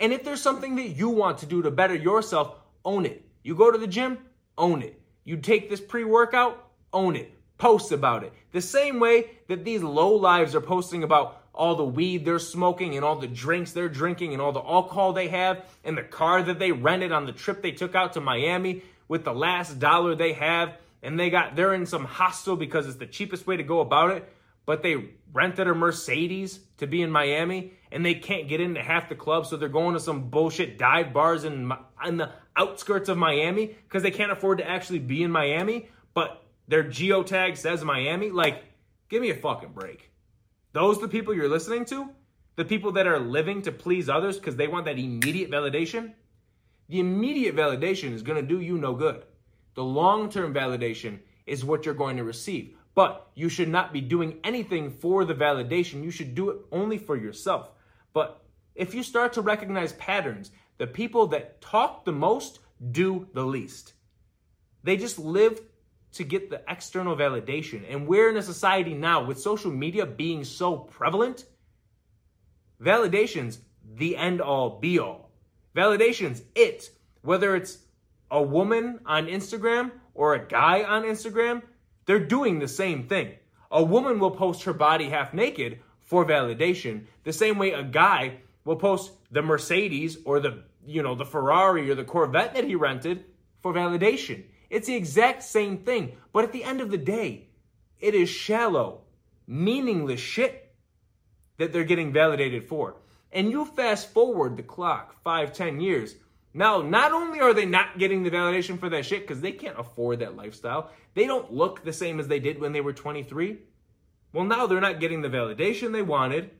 And 0.00 0.12
if 0.12 0.22
there's 0.22 0.42
something 0.42 0.76
that 0.76 0.90
you 0.90 1.08
want 1.08 1.38
to 1.38 1.46
do 1.46 1.62
to 1.62 1.70
better 1.70 1.94
yourself, 1.94 2.54
own 2.84 3.04
it. 3.04 3.24
You 3.42 3.54
go 3.56 3.70
to 3.70 3.78
the 3.78 3.86
gym, 3.86 4.18
own 4.56 4.82
it. 4.82 5.00
You 5.24 5.36
take 5.36 5.68
this 5.68 5.80
pre 5.80 6.04
workout, 6.04 6.70
own 6.92 7.16
it. 7.16 7.34
Post 7.58 7.90
about 7.90 8.22
it. 8.22 8.32
The 8.52 8.60
same 8.60 9.00
way 9.00 9.30
that 9.48 9.64
these 9.64 9.82
low 9.82 10.14
lives 10.14 10.54
are 10.54 10.60
posting 10.60 11.02
about 11.02 11.42
all 11.58 11.74
the 11.74 11.84
weed 11.84 12.24
they're 12.24 12.38
smoking 12.38 12.94
and 12.94 13.04
all 13.04 13.16
the 13.16 13.26
drinks 13.26 13.72
they're 13.72 13.88
drinking 13.88 14.32
and 14.32 14.40
all 14.40 14.52
the 14.52 14.62
alcohol 14.62 15.12
they 15.12 15.26
have 15.26 15.64
and 15.84 15.98
the 15.98 16.02
car 16.04 16.40
that 16.40 16.60
they 16.60 16.70
rented 16.70 17.10
on 17.10 17.26
the 17.26 17.32
trip 17.32 17.60
they 17.62 17.72
took 17.72 17.96
out 17.96 18.12
to 18.12 18.20
Miami 18.20 18.82
with 19.08 19.24
the 19.24 19.34
last 19.34 19.80
dollar 19.80 20.14
they 20.14 20.34
have. 20.34 20.76
And 21.02 21.18
they 21.18 21.30
got 21.30 21.56
they're 21.56 21.74
in 21.74 21.86
some 21.86 22.04
hostel 22.04 22.56
because 22.56 22.86
it's 22.86 22.96
the 22.96 23.06
cheapest 23.06 23.46
way 23.46 23.56
to 23.56 23.64
go 23.64 23.80
about 23.80 24.12
it. 24.12 24.32
But 24.66 24.82
they 24.82 25.10
rented 25.32 25.66
a 25.66 25.74
Mercedes 25.74 26.60
to 26.76 26.86
be 26.86 27.02
in 27.02 27.10
Miami 27.10 27.72
and 27.90 28.06
they 28.06 28.14
can't 28.14 28.48
get 28.48 28.60
into 28.60 28.80
half 28.80 29.08
the 29.08 29.14
clubs 29.14 29.50
so 29.50 29.56
they're 29.56 29.68
going 29.68 29.94
to 29.94 30.00
some 30.00 30.30
bullshit 30.30 30.78
dive 30.78 31.12
bars 31.12 31.44
in 31.44 31.72
in 32.06 32.18
the 32.18 32.30
outskirts 32.56 33.08
of 33.08 33.18
Miami 33.18 33.66
because 33.66 34.04
they 34.04 34.10
can't 34.12 34.30
afford 34.30 34.58
to 34.58 34.68
actually 34.68 35.00
be 35.00 35.24
in 35.24 35.32
Miami. 35.32 35.88
But 36.14 36.44
their 36.68 36.84
geotag 36.84 37.56
says 37.56 37.84
Miami. 37.84 38.30
Like 38.30 38.62
give 39.08 39.22
me 39.22 39.30
a 39.30 39.36
fucking 39.36 39.70
break 39.70 40.08
those 40.72 41.00
the 41.00 41.08
people 41.08 41.34
you're 41.34 41.48
listening 41.48 41.84
to? 41.86 42.10
The 42.56 42.64
people 42.64 42.92
that 42.92 43.06
are 43.06 43.20
living 43.20 43.62
to 43.62 43.72
please 43.72 44.08
others 44.08 44.36
because 44.36 44.56
they 44.56 44.66
want 44.66 44.84
that 44.86 44.98
immediate 44.98 45.50
validation? 45.50 46.12
The 46.88 47.00
immediate 47.00 47.54
validation 47.54 48.12
is 48.12 48.22
going 48.22 48.40
to 48.40 48.46
do 48.46 48.60
you 48.60 48.78
no 48.78 48.94
good. 48.94 49.24
The 49.74 49.84
long 49.84 50.30
term 50.30 50.54
validation 50.54 51.20
is 51.46 51.64
what 51.64 51.84
you're 51.84 51.94
going 51.94 52.16
to 52.16 52.24
receive. 52.24 52.74
But 52.94 53.30
you 53.34 53.48
should 53.48 53.68
not 53.68 53.92
be 53.92 54.00
doing 54.00 54.40
anything 54.42 54.90
for 54.90 55.24
the 55.24 55.34
validation. 55.34 56.02
You 56.02 56.10
should 56.10 56.34
do 56.34 56.50
it 56.50 56.58
only 56.72 56.98
for 56.98 57.16
yourself. 57.16 57.70
But 58.12 58.42
if 58.74 58.94
you 58.94 59.02
start 59.02 59.34
to 59.34 59.40
recognize 59.40 59.92
patterns, 59.92 60.50
the 60.78 60.86
people 60.86 61.28
that 61.28 61.60
talk 61.60 62.04
the 62.04 62.12
most 62.12 62.58
do 62.90 63.28
the 63.34 63.44
least. 63.44 63.92
They 64.82 64.96
just 64.96 65.18
live 65.18 65.60
to 66.12 66.24
get 66.24 66.50
the 66.50 66.62
external 66.68 67.16
validation. 67.16 67.82
And 67.88 68.06
we're 68.06 68.30
in 68.30 68.36
a 68.36 68.42
society 68.42 68.94
now 68.94 69.24
with 69.24 69.40
social 69.40 69.70
media 69.70 70.06
being 70.06 70.44
so 70.44 70.76
prevalent. 70.76 71.44
Validation's 72.80 73.58
the 73.94 74.16
end 74.16 74.40
all 74.40 74.78
be 74.78 74.98
all. 74.98 75.30
Validation's 75.74 76.42
it. 76.54 76.90
Whether 77.22 77.56
it's 77.56 77.78
a 78.30 78.42
woman 78.42 79.00
on 79.06 79.26
Instagram 79.26 79.92
or 80.14 80.34
a 80.34 80.46
guy 80.46 80.82
on 80.82 81.02
Instagram, 81.02 81.62
they're 82.06 82.18
doing 82.18 82.58
the 82.58 82.68
same 82.68 83.04
thing. 83.04 83.32
A 83.70 83.82
woman 83.82 84.18
will 84.18 84.30
post 84.30 84.64
her 84.64 84.72
body 84.72 85.08
half 85.10 85.34
naked 85.34 85.80
for 86.00 86.24
validation, 86.24 87.04
the 87.24 87.32
same 87.34 87.58
way 87.58 87.72
a 87.72 87.82
guy 87.82 88.38
will 88.64 88.76
post 88.76 89.12
the 89.30 89.42
Mercedes 89.42 90.16
or 90.24 90.40
the 90.40 90.62
you 90.86 91.02
know 91.02 91.14
the 91.14 91.24
Ferrari 91.24 91.90
or 91.90 91.94
the 91.94 92.04
Corvette 92.04 92.54
that 92.54 92.64
he 92.64 92.74
rented 92.74 93.24
for 93.60 93.74
validation. 93.74 94.44
It's 94.70 94.86
the 94.86 94.96
exact 94.96 95.42
same 95.42 95.78
thing. 95.78 96.16
But 96.32 96.44
at 96.44 96.52
the 96.52 96.64
end 96.64 96.80
of 96.80 96.90
the 96.90 96.98
day, 96.98 97.48
it 98.00 98.14
is 98.14 98.28
shallow, 98.28 99.02
meaningless 99.46 100.20
shit 100.20 100.74
that 101.58 101.72
they're 101.72 101.84
getting 101.84 102.12
validated 102.12 102.64
for. 102.64 102.96
And 103.32 103.50
you 103.50 103.64
fast 103.64 104.12
forward 104.12 104.56
the 104.56 104.62
clock 104.62 105.22
five, 105.22 105.52
ten 105.52 105.80
years. 105.80 106.14
Now, 106.54 106.82
not 106.82 107.12
only 107.12 107.40
are 107.40 107.54
they 107.54 107.66
not 107.66 107.98
getting 107.98 108.22
the 108.22 108.30
validation 108.30 108.78
for 108.78 108.88
that 108.90 109.04
shit 109.06 109.22
because 109.22 109.40
they 109.40 109.52
can't 109.52 109.78
afford 109.78 110.20
that 110.20 110.36
lifestyle, 110.36 110.90
they 111.14 111.26
don't 111.26 111.52
look 111.52 111.84
the 111.84 111.92
same 111.92 112.20
as 112.20 112.28
they 112.28 112.40
did 112.40 112.60
when 112.60 112.72
they 112.72 112.80
were 112.80 112.92
23. 112.92 113.58
Well, 114.32 114.44
now 114.44 114.66
they're 114.66 114.80
not 114.80 115.00
getting 115.00 115.22
the 115.22 115.28
validation 115.28 115.92
they 115.92 116.02
wanted. 116.02 116.50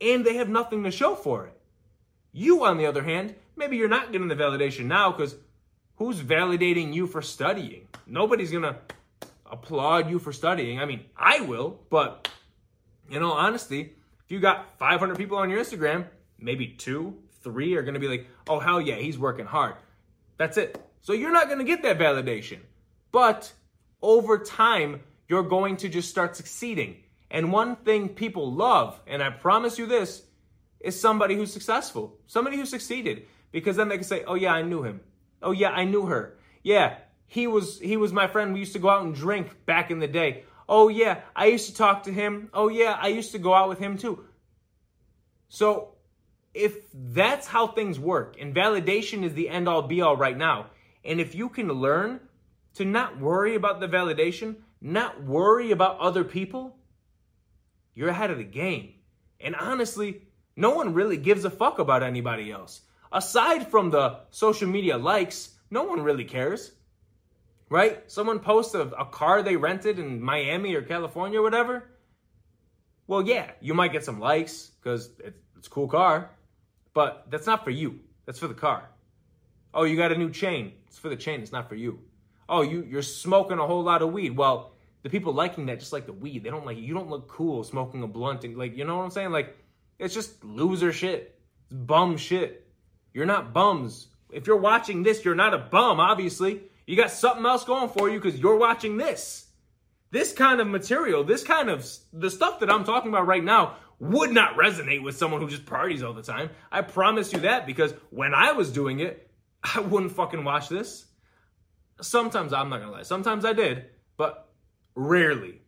and 0.00 0.24
they 0.24 0.34
have 0.36 0.48
nothing 0.48 0.84
to 0.84 0.90
show 0.90 1.14
for 1.14 1.46
it. 1.46 1.54
You, 2.32 2.64
on 2.64 2.78
the 2.78 2.86
other 2.86 3.02
hand, 3.02 3.34
maybe 3.56 3.76
you're 3.76 3.88
not 3.88 4.12
getting 4.12 4.28
the 4.28 4.36
validation 4.36 4.86
now 4.86 5.10
because 5.10 5.36
who's 5.98 6.20
validating 6.20 6.94
you 6.94 7.06
for 7.06 7.20
studying? 7.20 7.88
Nobody's 8.06 8.50
going 8.50 8.62
to 8.62 8.76
applaud 9.46 10.08
you 10.08 10.18
for 10.18 10.32
studying. 10.32 10.80
I 10.80 10.84
mean, 10.84 11.04
I 11.16 11.40
will, 11.40 11.80
but 11.90 12.28
in 13.10 13.22
all 13.22 13.32
honesty, 13.32 13.92
if 14.24 14.30
you 14.32 14.40
got 14.40 14.78
500 14.78 15.16
people 15.16 15.38
on 15.38 15.50
your 15.50 15.60
Instagram, 15.60 16.06
maybe 16.38 16.68
two, 16.68 17.16
three 17.42 17.74
are 17.74 17.82
going 17.82 17.94
to 17.94 18.00
be 18.00 18.08
like, 18.08 18.26
oh, 18.48 18.60
hell 18.60 18.80
yeah, 18.80 18.96
he's 18.96 19.18
working 19.18 19.46
hard. 19.46 19.74
That's 20.36 20.56
it. 20.56 20.80
So 21.00 21.12
you're 21.12 21.32
not 21.32 21.46
going 21.46 21.58
to 21.58 21.64
get 21.64 21.82
that 21.82 21.98
validation. 21.98 22.58
But 23.10 23.52
over 24.00 24.38
time, 24.38 25.00
you're 25.28 25.42
going 25.42 25.76
to 25.78 25.88
just 25.88 26.10
start 26.10 26.36
succeeding. 26.36 26.96
And 27.30 27.52
one 27.52 27.76
thing 27.76 28.10
people 28.10 28.52
love, 28.52 29.00
and 29.06 29.22
I 29.22 29.30
promise 29.30 29.78
you 29.78 29.86
this, 29.86 30.22
is 30.80 30.98
somebody 30.98 31.34
who's 31.34 31.52
successful, 31.52 32.16
somebody 32.26 32.56
who 32.56 32.64
succeeded, 32.64 33.26
because 33.50 33.76
then 33.76 33.88
they 33.88 33.96
can 33.96 34.04
say, 34.04 34.24
"Oh 34.24 34.34
yeah, 34.34 34.54
I 34.54 34.62
knew 34.62 34.82
him. 34.82 35.00
Oh 35.42 35.52
yeah, 35.52 35.70
I 35.70 35.84
knew 35.84 36.06
her. 36.06 36.38
Yeah, 36.62 36.98
he 37.26 37.46
was 37.46 37.78
he 37.78 37.96
was 37.96 38.12
my 38.12 38.26
friend. 38.26 38.52
We 38.52 38.60
used 38.60 38.72
to 38.72 38.78
go 38.78 38.90
out 38.90 39.04
and 39.04 39.14
drink 39.14 39.64
back 39.66 39.90
in 39.90 39.98
the 39.98 40.08
day. 40.08 40.44
Oh 40.68 40.88
yeah, 40.88 41.20
I 41.34 41.46
used 41.46 41.68
to 41.68 41.74
talk 41.74 42.04
to 42.04 42.12
him. 42.12 42.50
Oh 42.52 42.68
yeah, 42.68 42.98
I 43.00 43.08
used 43.08 43.32
to 43.32 43.38
go 43.38 43.54
out 43.54 43.68
with 43.68 43.78
him 43.78 43.96
too." 43.96 44.24
So, 45.48 45.94
if 46.52 46.76
that's 46.92 47.46
how 47.46 47.68
things 47.68 47.98
work, 47.98 48.36
and 48.38 48.54
validation 48.54 49.22
is 49.22 49.34
the 49.34 49.48
end 49.48 49.68
all 49.68 49.82
be 49.82 50.02
all 50.02 50.16
right 50.16 50.36
now, 50.36 50.66
and 51.04 51.20
if 51.20 51.34
you 51.34 51.48
can 51.48 51.68
learn 51.68 52.20
to 52.74 52.84
not 52.84 53.18
worry 53.18 53.54
about 53.54 53.80
the 53.80 53.88
validation, 53.88 54.56
not 54.80 55.24
worry 55.24 55.70
about 55.70 55.98
other 55.98 56.24
people, 56.24 56.76
you're 57.94 58.10
ahead 58.10 58.30
of 58.30 58.38
the 58.38 58.44
game. 58.44 58.94
And 59.40 59.54
honestly, 59.56 60.22
no 60.54 60.70
one 60.70 60.94
really 60.94 61.16
gives 61.16 61.44
a 61.44 61.50
fuck 61.50 61.78
about 61.78 62.02
anybody 62.02 62.50
else. 62.50 62.82
Aside 63.12 63.70
from 63.70 63.90
the 63.90 64.20
social 64.30 64.68
media 64.68 64.98
likes, 64.98 65.50
no 65.70 65.84
one 65.84 66.00
really 66.00 66.24
cares. 66.24 66.72
Right? 67.70 68.10
Someone 68.10 68.40
posts 68.40 68.74
a, 68.74 68.80
a 68.80 69.04
car 69.04 69.42
they 69.42 69.56
rented 69.56 69.98
in 69.98 70.22
Miami 70.22 70.74
or 70.74 70.82
California 70.82 71.40
or 71.40 71.42
whatever. 71.42 71.84
Well, 73.06 73.22
yeah, 73.22 73.50
you 73.60 73.74
might 73.74 73.92
get 73.92 74.04
some 74.04 74.20
likes 74.20 74.70
because 74.82 75.10
it's, 75.24 75.66
a 75.66 75.70
cool 75.70 75.88
car, 75.88 76.30
but 76.94 77.26
that's 77.30 77.46
not 77.46 77.64
for 77.64 77.70
you. 77.70 78.00
That's 78.26 78.38
for 78.38 78.48
the 78.48 78.54
car. 78.54 78.88
Oh, 79.74 79.84
you 79.84 79.96
got 79.96 80.12
a 80.12 80.16
new 80.16 80.30
chain. 80.30 80.72
It's 80.86 80.98
for 80.98 81.08
the 81.08 81.16
chain. 81.16 81.40
It's 81.40 81.52
not 81.52 81.68
for 81.68 81.74
you. 81.74 82.00
Oh, 82.48 82.62
you, 82.62 82.86
you're 82.88 83.02
smoking 83.02 83.58
a 83.58 83.66
whole 83.66 83.82
lot 83.82 84.02
of 84.02 84.12
weed. 84.12 84.36
Well, 84.36 84.72
the 85.02 85.10
people 85.10 85.32
liking 85.32 85.66
that 85.66 85.80
just 85.80 85.92
like 85.92 86.06
the 86.06 86.12
weed. 86.12 86.44
They 86.44 86.50
don't 86.50 86.66
like 86.66 86.78
you 86.78 86.94
don't 86.94 87.08
look 87.08 87.28
cool 87.28 87.64
smoking 87.64 88.02
a 88.02 88.06
blunt 88.06 88.44
and 88.44 88.56
like 88.56 88.76
you 88.76 88.84
know 88.84 88.98
what 88.98 89.04
I'm 89.04 89.10
saying? 89.10 89.30
Like 89.30 89.56
it's 89.98 90.14
just 90.14 90.44
loser 90.44 90.92
shit. 90.92 91.38
It's 91.64 91.74
bum 91.74 92.16
shit. 92.16 92.67
You're 93.18 93.26
not 93.26 93.52
bums. 93.52 94.06
If 94.30 94.46
you're 94.46 94.58
watching 94.58 95.02
this, 95.02 95.24
you're 95.24 95.34
not 95.34 95.52
a 95.52 95.58
bum, 95.58 95.98
obviously. 95.98 96.62
You 96.86 96.94
got 96.94 97.10
something 97.10 97.44
else 97.44 97.64
going 97.64 97.88
for 97.88 98.08
you 98.08 98.20
because 98.20 98.38
you're 98.38 98.56
watching 98.56 98.96
this. 98.96 99.48
This 100.12 100.32
kind 100.32 100.60
of 100.60 100.68
material, 100.68 101.24
this 101.24 101.42
kind 101.42 101.68
of 101.68 101.84
the 102.12 102.30
stuff 102.30 102.60
that 102.60 102.70
I'm 102.70 102.84
talking 102.84 103.08
about 103.10 103.26
right 103.26 103.42
now 103.42 103.74
would 103.98 104.30
not 104.30 104.54
resonate 104.54 105.02
with 105.02 105.16
someone 105.16 105.40
who 105.40 105.48
just 105.48 105.66
parties 105.66 106.04
all 106.04 106.12
the 106.12 106.22
time. 106.22 106.50
I 106.70 106.82
promise 106.82 107.32
you 107.32 107.40
that 107.40 107.66
because 107.66 107.92
when 108.10 108.34
I 108.34 108.52
was 108.52 108.70
doing 108.70 109.00
it, 109.00 109.28
I 109.64 109.80
wouldn't 109.80 110.12
fucking 110.12 110.44
watch 110.44 110.68
this. 110.68 111.06
Sometimes 112.00 112.52
I'm 112.52 112.68
not 112.68 112.78
gonna 112.78 112.92
lie. 112.92 113.02
Sometimes 113.02 113.44
I 113.44 113.52
did, 113.52 113.86
but 114.16 114.48
rarely. 114.94 115.62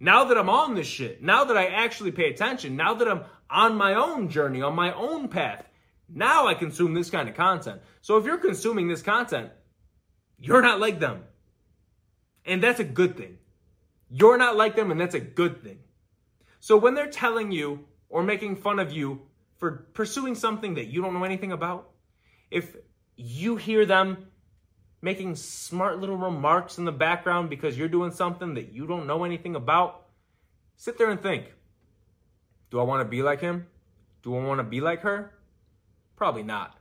Now 0.00 0.24
that 0.24 0.38
I'm 0.38 0.48
on 0.48 0.74
this 0.74 0.86
shit, 0.86 1.22
now 1.22 1.44
that 1.44 1.56
I 1.58 1.66
actually 1.66 2.12
pay 2.12 2.30
attention, 2.30 2.76
now 2.76 2.94
that 2.94 3.06
I'm 3.06 3.24
on 3.50 3.76
my 3.76 3.92
own 3.92 4.30
journey, 4.30 4.62
on 4.62 4.74
my 4.74 4.94
own 4.94 5.28
path, 5.28 5.68
now 6.08 6.46
I 6.46 6.54
consume 6.54 6.94
this 6.94 7.10
kind 7.10 7.28
of 7.28 7.34
content. 7.34 7.80
So 8.00 8.16
if 8.16 8.24
you're 8.24 8.38
consuming 8.38 8.88
this 8.88 9.02
content, 9.02 9.50
you're 10.38 10.62
not 10.62 10.80
like 10.80 11.00
them. 11.00 11.24
And 12.44 12.62
that's 12.62 12.80
a 12.80 12.84
good 12.84 13.16
thing. 13.16 13.38
You're 14.10 14.38
not 14.38 14.56
like 14.56 14.74
them, 14.74 14.90
and 14.90 15.00
that's 15.00 15.14
a 15.14 15.20
good 15.20 15.62
thing. 15.62 15.80
So 16.60 16.76
when 16.76 16.94
they're 16.94 17.10
telling 17.10 17.52
you 17.52 17.84
or 18.08 18.22
making 18.22 18.56
fun 18.56 18.78
of 18.78 18.90
you 18.90 19.22
for 19.58 19.86
pursuing 19.92 20.34
something 20.34 20.74
that 20.74 20.86
you 20.86 21.02
don't 21.02 21.12
know 21.12 21.24
anything 21.24 21.52
about, 21.52 21.90
if 22.50 22.76
you 23.16 23.56
hear 23.56 23.84
them 23.84 24.28
making 25.02 25.36
smart 25.36 25.98
little 25.98 26.16
remarks 26.16 26.78
in 26.78 26.84
the 26.84 26.92
background 26.92 27.50
because 27.50 27.76
you're 27.76 27.88
doing 27.88 28.10
something 28.10 28.54
that 28.54 28.72
you 28.72 28.86
don't 28.86 29.06
know 29.06 29.24
anything 29.24 29.54
about, 29.54 30.06
sit 30.76 30.98
there 30.98 31.10
and 31.10 31.20
think 31.20 31.52
Do 32.70 32.80
I 32.80 32.82
want 32.82 33.00
to 33.00 33.08
be 33.08 33.22
like 33.22 33.40
him? 33.40 33.66
Do 34.22 34.36
I 34.36 34.42
want 34.42 34.58
to 34.58 34.64
be 34.64 34.80
like 34.80 35.00
her? 35.00 35.32
Probably 36.18 36.42
not. 36.42 36.76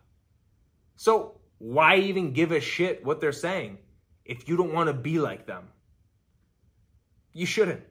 So, 0.95 1.39
why 1.59 1.97
even 1.97 2.33
give 2.33 2.51
a 2.51 2.59
shit 2.59 3.05
what 3.05 3.21
they're 3.21 3.31
saying 3.31 3.77
if 4.25 4.49
you 4.49 4.57
don't 4.57 4.73
want 4.73 4.87
to 4.87 4.93
be 4.93 5.19
like 5.19 5.45
them? 5.45 5.67
You 7.33 7.45
shouldn't. 7.45 7.83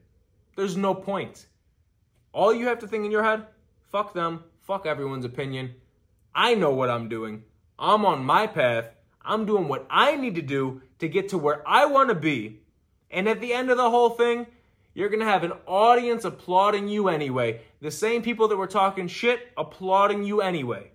There's 0.56 0.76
no 0.76 0.92
point. 0.92 1.46
All 2.32 2.52
you 2.52 2.66
have 2.66 2.80
to 2.80 2.88
think 2.88 3.04
in 3.04 3.12
your 3.12 3.22
head 3.22 3.46
fuck 3.92 4.12
them, 4.12 4.42
fuck 4.66 4.86
everyone's 4.86 5.24
opinion. 5.24 5.76
I 6.34 6.56
know 6.56 6.72
what 6.72 6.90
I'm 6.90 7.08
doing. 7.08 7.44
I'm 7.78 8.04
on 8.04 8.24
my 8.24 8.48
path. 8.48 8.90
I'm 9.22 9.46
doing 9.46 9.68
what 9.68 9.86
I 9.88 10.16
need 10.16 10.34
to 10.34 10.42
do 10.42 10.82
to 10.98 11.08
get 11.08 11.28
to 11.28 11.38
where 11.38 11.66
I 11.66 11.86
want 11.86 12.08
to 12.08 12.16
be. 12.16 12.58
And 13.08 13.28
at 13.28 13.40
the 13.40 13.52
end 13.52 13.70
of 13.70 13.76
the 13.76 13.88
whole 13.88 14.10
thing, 14.10 14.48
you're 14.94 15.08
going 15.08 15.20
to 15.20 15.26
have 15.26 15.44
an 15.44 15.52
audience 15.66 16.24
applauding 16.24 16.88
you 16.88 17.08
anyway. 17.08 17.60
The 17.80 17.90
same 17.92 18.22
people 18.22 18.48
that 18.48 18.56
were 18.56 18.66
talking 18.66 19.06
shit 19.06 19.52
applauding 19.56 20.24
you 20.24 20.40
anyway. 20.40 20.90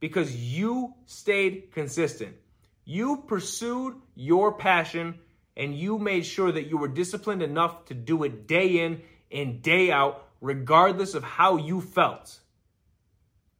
Because 0.00 0.34
you 0.34 0.94
stayed 1.06 1.72
consistent. 1.72 2.36
You 2.84 3.24
pursued 3.26 3.96
your 4.14 4.52
passion 4.52 5.18
and 5.56 5.74
you 5.74 5.98
made 5.98 6.24
sure 6.24 6.52
that 6.52 6.68
you 6.68 6.78
were 6.78 6.88
disciplined 6.88 7.42
enough 7.42 7.86
to 7.86 7.94
do 7.94 8.22
it 8.22 8.46
day 8.46 8.84
in 8.84 9.02
and 9.30 9.60
day 9.60 9.90
out, 9.90 10.26
regardless 10.40 11.14
of 11.14 11.24
how 11.24 11.56
you 11.56 11.80
felt. 11.80 12.38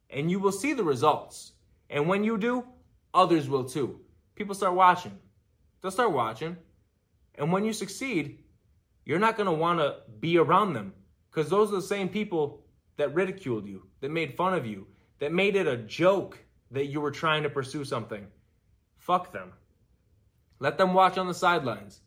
And 0.09 0.31
you 0.31 0.39
will 0.39 0.53
see 0.53 0.73
the 0.73 0.83
results. 0.83 1.51
And 1.89 2.07
when 2.07 2.23
you 2.23 2.37
do, 2.37 2.63
others 3.13 3.49
will 3.49 3.65
too. 3.65 3.99
People 4.35 4.55
start 4.55 4.73
watching. 4.73 5.17
They'll 5.81 5.91
start 5.91 6.13
watching. 6.13 6.55
And 7.35 7.51
when 7.51 7.65
you 7.65 7.73
succeed, 7.73 8.39
you're 9.05 9.19
not 9.19 9.37
going 9.37 9.47
to 9.47 9.51
want 9.51 9.79
to 9.79 9.97
be 10.19 10.37
around 10.37 10.73
them 10.73 10.93
because 11.29 11.49
those 11.49 11.71
are 11.71 11.75
the 11.75 11.81
same 11.81 12.09
people 12.09 12.63
that 12.97 13.13
ridiculed 13.13 13.67
you, 13.67 13.87
that 14.01 14.09
made 14.09 14.35
fun 14.35 14.53
of 14.53 14.65
you, 14.65 14.87
that 15.19 15.31
made 15.31 15.55
it 15.55 15.67
a 15.67 15.77
joke 15.77 16.39
that 16.71 16.85
you 16.85 17.01
were 17.01 17.11
trying 17.11 17.43
to 17.43 17.49
pursue 17.49 17.83
something. 17.85 18.27
Fuck 18.97 19.31
them. 19.31 19.53
Let 20.59 20.77
them 20.77 20.93
watch 20.93 21.17
on 21.17 21.27
the 21.27 21.33
sidelines 21.33 22.01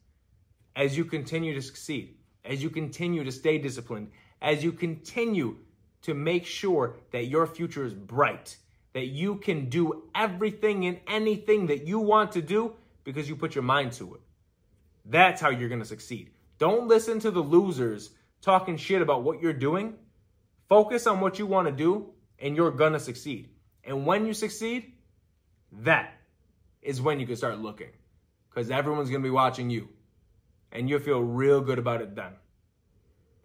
as 0.76 0.96
you 0.96 1.04
continue 1.04 1.54
to 1.54 1.62
succeed, 1.62 2.16
as 2.44 2.62
you 2.62 2.70
continue 2.70 3.24
to 3.24 3.32
stay 3.32 3.58
disciplined, 3.58 4.10
as 4.40 4.62
you 4.62 4.72
continue 4.72 5.56
to 6.02 6.14
make 6.14 6.46
sure 6.46 6.96
that 7.12 7.26
your 7.26 7.46
future 7.46 7.84
is 7.84 7.94
bright 7.94 8.56
that 8.92 9.06
you 9.06 9.36
can 9.36 9.68
do 9.68 10.02
everything 10.14 10.86
and 10.86 11.00
anything 11.06 11.66
that 11.66 11.86
you 11.86 11.98
want 11.98 12.32
to 12.32 12.42
do 12.42 12.74
because 13.04 13.28
you 13.28 13.36
put 13.36 13.54
your 13.54 13.64
mind 13.64 13.92
to 13.92 14.14
it. 14.14 14.20
That's 15.04 15.40
how 15.40 15.50
you're 15.50 15.68
going 15.68 15.80
to 15.80 15.86
succeed. 15.86 16.30
Don't 16.58 16.88
listen 16.88 17.18
to 17.20 17.30
the 17.30 17.40
losers 17.40 18.10
talking 18.40 18.76
shit 18.76 19.02
about 19.02 19.22
what 19.22 19.40
you're 19.40 19.52
doing. 19.52 19.94
Focus 20.68 21.06
on 21.06 21.20
what 21.20 21.38
you 21.38 21.46
want 21.46 21.68
to 21.68 21.72
do 21.72 22.10
and 22.38 22.56
you're 22.56 22.70
to 22.92 23.00
succeed. 23.00 23.48
And 23.84 24.06
when 24.06 24.26
you 24.26 24.34
succeed, 24.34 24.92
that 25.72 26.14
is 26.82 27.00
when 27.00 27.20
you 27.20 27.26
can 27.26 27.36
start 27.36 27.58
looking 27.58 27.90
because 28.48 28.70
everyone's 28.70 29.08
to 29.22 29.26
be 29.26 29.30
watching 29.30 29.70
you 29.70 29.88
and 30.72 30.88
you'll 30.88 31.00
feel 31.00 31.20
real 31.20 31.60
good 31.60 31.78
about 31.78 32.00
it 32.00 32.14
then. 32.14 32.32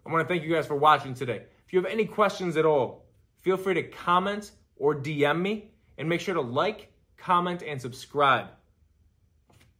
I 0.05 0.11
want 0.11 0.27
to 0.27 0.33
thank 0.33 0.43
you 0.43 0.53
guys 0.53 0.65
for 0.65 0.75
watching 0.75 1.13
today. 1.13 1.43
If 1.65 1.73
you 1.73 1.81
have 1.81 1.91
any 1.91 2.05
questions 2.05 2.55
at 2.55 2.65
all, 2.65 3.05
feel 3.41 3.57
free 3.57 3.73
to 3.73 3.83
comment 3.83 4.51
or 4.77 4.95
DM 4.95 5.41
me. 5.41 5.71
And 5.97 6.07
make 6.07 6.21
sure 6.21 6.35
to 6.35 6.41
like, 6.41 6.91
comment, 7.17 7.63
and 7.63 7.81
subscribe. 7.81 8.47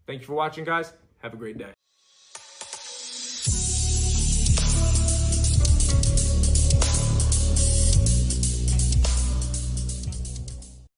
Thank 0.07 0.21
you 0.21 0.27
for 0.27 0.33
watching, 0.33 0.65
guys. 0.65 0.93
Have 1.19 1.33
a 1.33 1.37
great 1.37 1.57
day. 1.57 1.73